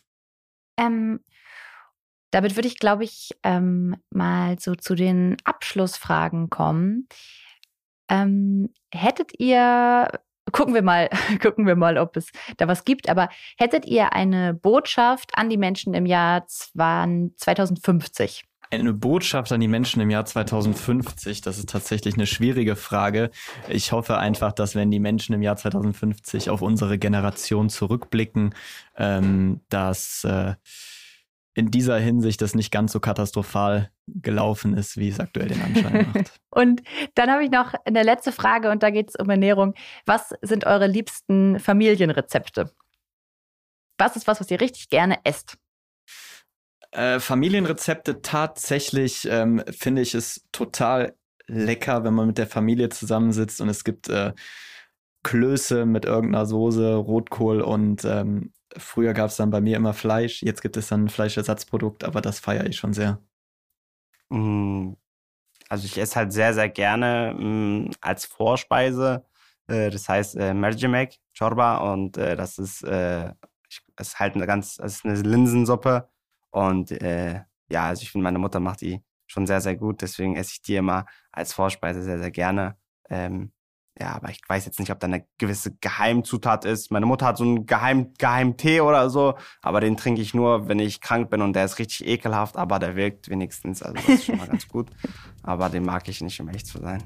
Ähm, 0.78 1.20
damit 2.32 2.56
würde 2.58 2.68
ich, 2.68 2.80
glaube 2.80 3.06
ich, 3.06 3.32
ähm, 3.44 3.96
mal 4.10 4.60
so 4.60 4.76
zu 4.76 4.96
den 4.96 5.38
Abschlussfragen 5.46 6.50
kommen. 6.50 7.08
Ähm, 8.10 8.74
hättet 8.94 9.40
ihr, 9.40 10.10
gucken 10.52 10.74
wir 10.74 10.82
mal, 10.82 11.10
gucken 11.42 11.66
wir 11.66 11.76
mal, 11.76 11.98
ob 11.98 12.18
es 12.18 12.32
da 12.58 12.68
was 12.68 12.84
gibt, 12.84 13.10
aber 13.10 13.30
hättet 13.58 13.86
ihr 13.86 14.14
eine 14.14 14.54
Botschaft 14.54 15.32
an 15.38 15.50
die 15.50 15.58
Menschen 15.58 15.94
im 15.94 16.06
Jahr 16.06 16.46
2050? 16.46 18.44
Eine 18.72 18.94
Botschaft 18.94 19.52
an 19.52 19.60
die 19.60 19.68
Menschen 19.68 20.02
im 20.02 20.10
Jahr 20.10 20.26
2050, 20.26 21.42
das 21.42 21.58
ist 21.58 21.70
tatsächlich 21.70 22.16
eine 22.16 22.26
schwierige 22.26 22.76
Frage. 22.76 23.32
Ich 23.70 23.92
hoffe 23.92 24.18
einfach, 24.18 24.52
dass 24.54 24.76
wenn 24.76 24.92
die 24.92 25.00
Menschen 25.00 25.34
im 25.34 25.42
Jahr 25.42 25.56
2050 25.56 26.50
auf 26.50 26.62
unsere 26.62 26.98
Generation 26.98 27.70
zurückblicken, 27.70 28.56
ähm, 28.98 29.62
dass 29.70 30.24
äh, 30.24 30.56
in 31.56 31.72
dieser 31.72 31.98
Hinsicht 31.98 32.42
das 32.42 32.54
nicht 32.54 32.72
ganz 32.72 32.92
so 32.92 33.00
katastrophal 33.00 33.90
gelaufen 34.08 34.76
ist, 34.76 34.98
wie 34.98 35.08
es 35.08 35.20
aktuell 35.20 35.48
den 35.48 35.62
Anschein 35.62 36.08
macht. 36.14 36.40
und 36.50 36.84
dann 37.16 37.32
habe 37.32 37.44
ich 37.46 37.50
noch 37.50 37.74
eine 37.86 38.04
letzte 38.04 38.32
Frage 38.32 38.70
und 38.70 38.84
da 38.84 38.90
geht 38.90 39.10
es 39.10 39.16
um 39.16 39.30
Ernährung. 39.30 39.74
Was 40.06 40.34
sind 40.42 40.66
eure 40.66 40.88
liebsten 40.88 41.60
Familienrezepte? 41.60 42.72
Was 43.98 44.18
ist 44.18 44.28
was, 44.28 44.42
was 44.42 44.52
ihr 44.52 44.60
richtig 44.60 44.90
gerne 44.90 45.18
esst? 45.24 45.58
Äh, 46.96 47.20
Familienrezepte 47.20 48.22
tatsächlich 48.22 49.28
ähm, 49.30 49.62
finde 49.70 50.02
ich 50.02 50.16
es 50.16 50.48
total 50.54 51.14
lecker, 51.46 52.06
wenn 52.06 52.14
man 52.14 52.28
mit 52.28 52.38
der 52.38 52.48
Familie 52.48 52.88
zusammensitzt 52.88 53.60
und 53.60 53.68
es 53.68 53.84
gibt 53.84 54.08
äh, 54.08 54.32
Klöße 55.24 55.86
mit 55.86 56.06
irgendeiner 56.06 56.46
Soße, 56.46 56.96
Rotkohl 56.96 57.60
und 57.60 58.06
ähm, 58.06 58.54
früher 58.78 59.14
gab 59.14 59.30
es 59.30 59.36
dann 59.36 59.50
bei 59.50 59.60
mir 59.60 59.76
immer 59.76 59.94
Fleisch. 59.94 60.42
Jetzt 60.42 60.62
gibt 60.62 60.78
es 60.78 60.88
dann 60.88 61.06
ein 61.06 61.10
Fleischersatzprodukt, 61.10 62.06
aber 62.06 62.22
das 62.22 62.40
feiere 62.40 62.66
ich 62.66 62.78
schon 62.78 62.94
sehr. 62.94 63.20
Mm, 64.30 64.94
also 65.68 65.86
ich 65.86 65.98
esse 65.98 66.16
halt 66.16 66.32
sehr, 66.32 66.54
sehr 66.54 66.70
gerne 66.70 67.36
mh, 67.38 67.90
mm, 67.90 67.92
als 68.00 68.24
Vorspeise. 68.24 69.26
Äh, 69.68 69.90
das 69.90 70.08
heißt 70.08 70.38
äh, 70.38 70.54
Mercimek, 70.54 71.20
Chorba 71.38 71.92
und 71.92 72.18
äh, 72.18 72.38
das 72.38 72.58
ist, 72.58 72.84
äh, 72.84 73.34
ich, 73.70 73.82
ist 74.00 74.18
halt 74.18 74.36
eine 74.36 74.48
ganz, 74.48 74.78
ist 74.78 75.04
eine 75.04 75.16
Linsensuppe 75.16 76.08
und 76.56 76.90
äh, 76.92 77.42
ja, 77.70 77.88
also 77.88 78.02
ich 78.02 78.12
finde, 78.12 78.24
meine 78.24 78.40
Mutter 78.40 78.62
macht 78.62 78.80
die 78.80 79.04
schon 79.28 79.46
sehr, 79.46 79.60
sehr 79.60 79.76
gut. 79.76 80.02
Deswegen 80.02 80.38
esse 80.38 80.54
ich 80.54 80.62
die 80.62 80.78
immer 80.78 81.06
als 81.34 81.52
Vorspeise 81.52 82.02
sehr, 82.02 82.18
sehr 82.18 82.32
gerne. 82.32 82.78
Ähm, 83.10 83.52
ja, 84.00 84.16
aber 84.16 84.30
ich 84.30 84.40
weiß 84.48 84.66
jetzt 84.66 84.80
nicht, 84.80 84.90
ob 84.90 85.02
da 85.02 85.08
eine 85.08 85.26
gewisse 85.38 85.76
Geheimzutat 85.76 86.64
ist. 86.64 86.92
Meine 86.92 87.08
Mutter 87.08 87.26
hat 87.26 87.38
so 87.38 87.44
einen 87.44 87.66
Geheim, 87.66 88.14
Geheimtee 88.18 88.80
oder 88.80 89.10
so, 89.10 89.36
aber 89.62 89.82
den 89.82 89.98
trinke 89.98 90.22
ich 90.22 90.34
nur, 90.34 90.70
wenn 90.70 90.80
ich 90.80 91.02
krank 91.02 91.30
bin 91.30 91.42
und 91.42 91.54
der 91.58 91.66
ist 91.66 91.78
richtig 91.78 92.08
ekelhaft, 92.08 92.56
aber 92.56 92.80
der 92.80 92.96
wirkt 92.96 93.30
wenigstens. 93.30 93.84
Also 93.84 93.96
das 93.96 94.08
ist 94.08 94.26
schon 94.26 94.38
mal 94.38 94.48
ganz 94.48 94.68
gut. 94.70 94.90
Aber 95.48 95.70
den 95.70 95.84
mag 95.84 96.10
ich 96.10 96.22
nicht, 96.22 96.42
um 96.42 96.50
echt 96.50 96.66
zu 96.66 96.80
sein. 96.80 97.04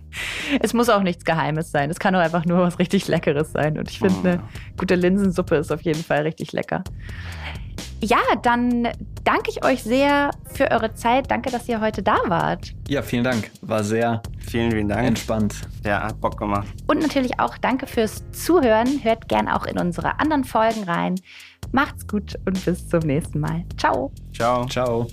Es 0.61 0.73
muss 0.73 0.87
auch 0.87 1.03
nichts 1.03 1.25
Geheimes 1.25 1.71
sein. 1.71 1.89
Es 1.89 1.99
kann 1.99 2.15
auch 2.15 2.21
einfach 2.21 2.45
nur 2.45 2.59
was 2.59 2.79
richtig 2.79 3.05
Leckeres 3.09 3.51
sein. 3.51 3.77
Und 3.77 3.89
ich 3.89 3.99
finde, 3.99 4.15
oh, 4.15 4.27
eine 4.27 4.75
gute 4.77 4.95
Linsensuppe 4.95 5.57
ist 5.57 5.73
auf 5.73 5.81
jeden 5.81 6.01
Fall 6.01 6.21
richtig 6.21 6.53
lecker. 6.53 6.85
Ja, 8.01 8.19
dann 8.41 8.87
danke 9.23 9.49
ich 9.49 9.63
euch 9.65 9.83
sehr 9.83 10.31
für 10.53 10.71
eure 10.71 10.93
Zeit. 10.93 11.29
Danke, 11.29 11.51
dass 11.51 11.67
ihr 11.67 11.81
heute 11.81 12.01
da 12.01 12.17
wart. 12.27 12.73
Ja, 12.87 13.01
vielen 13.01 13.23
Dank. 13.23 13.51
War 13.61 13.83
sehr 13.83 14.21
vielen, 14.39 14.71
vielen 14.71 14.87
Dank. 14.87 15.05
entspannt. 15.05 15.55
Ja, 15.83 16.03
hat 16.03 16.19
Bock 16.21 16.37
gemacht. 16.37 16.67
Und 16.87 17.01
natürlich 17.01 17.39
auch 17.39 17.57
danke 17.57 17.87
fürs 17.87 18.23
Zuhören. 18.31 19.03
Hört 19.03 19.27
gern 19.27 19.47
auch 19.47 19.65
in 19.65 19.77
unsere 19.77 20.19
anderen 20.19 20.43
Folgen 20.43 20.83
rein. 20.83 21.15
Macht's 21.71 22.07
gut 22.07 22.35
und 22.45 22.63
bis 22.65 22.87
zum 22.87 23.01
nächsten 23.01 23.39
Mal. 23.39 23.65
Ciao. 23.77 24.11
Ciao. 24.33 24.65
Ciao. 24.65 25.07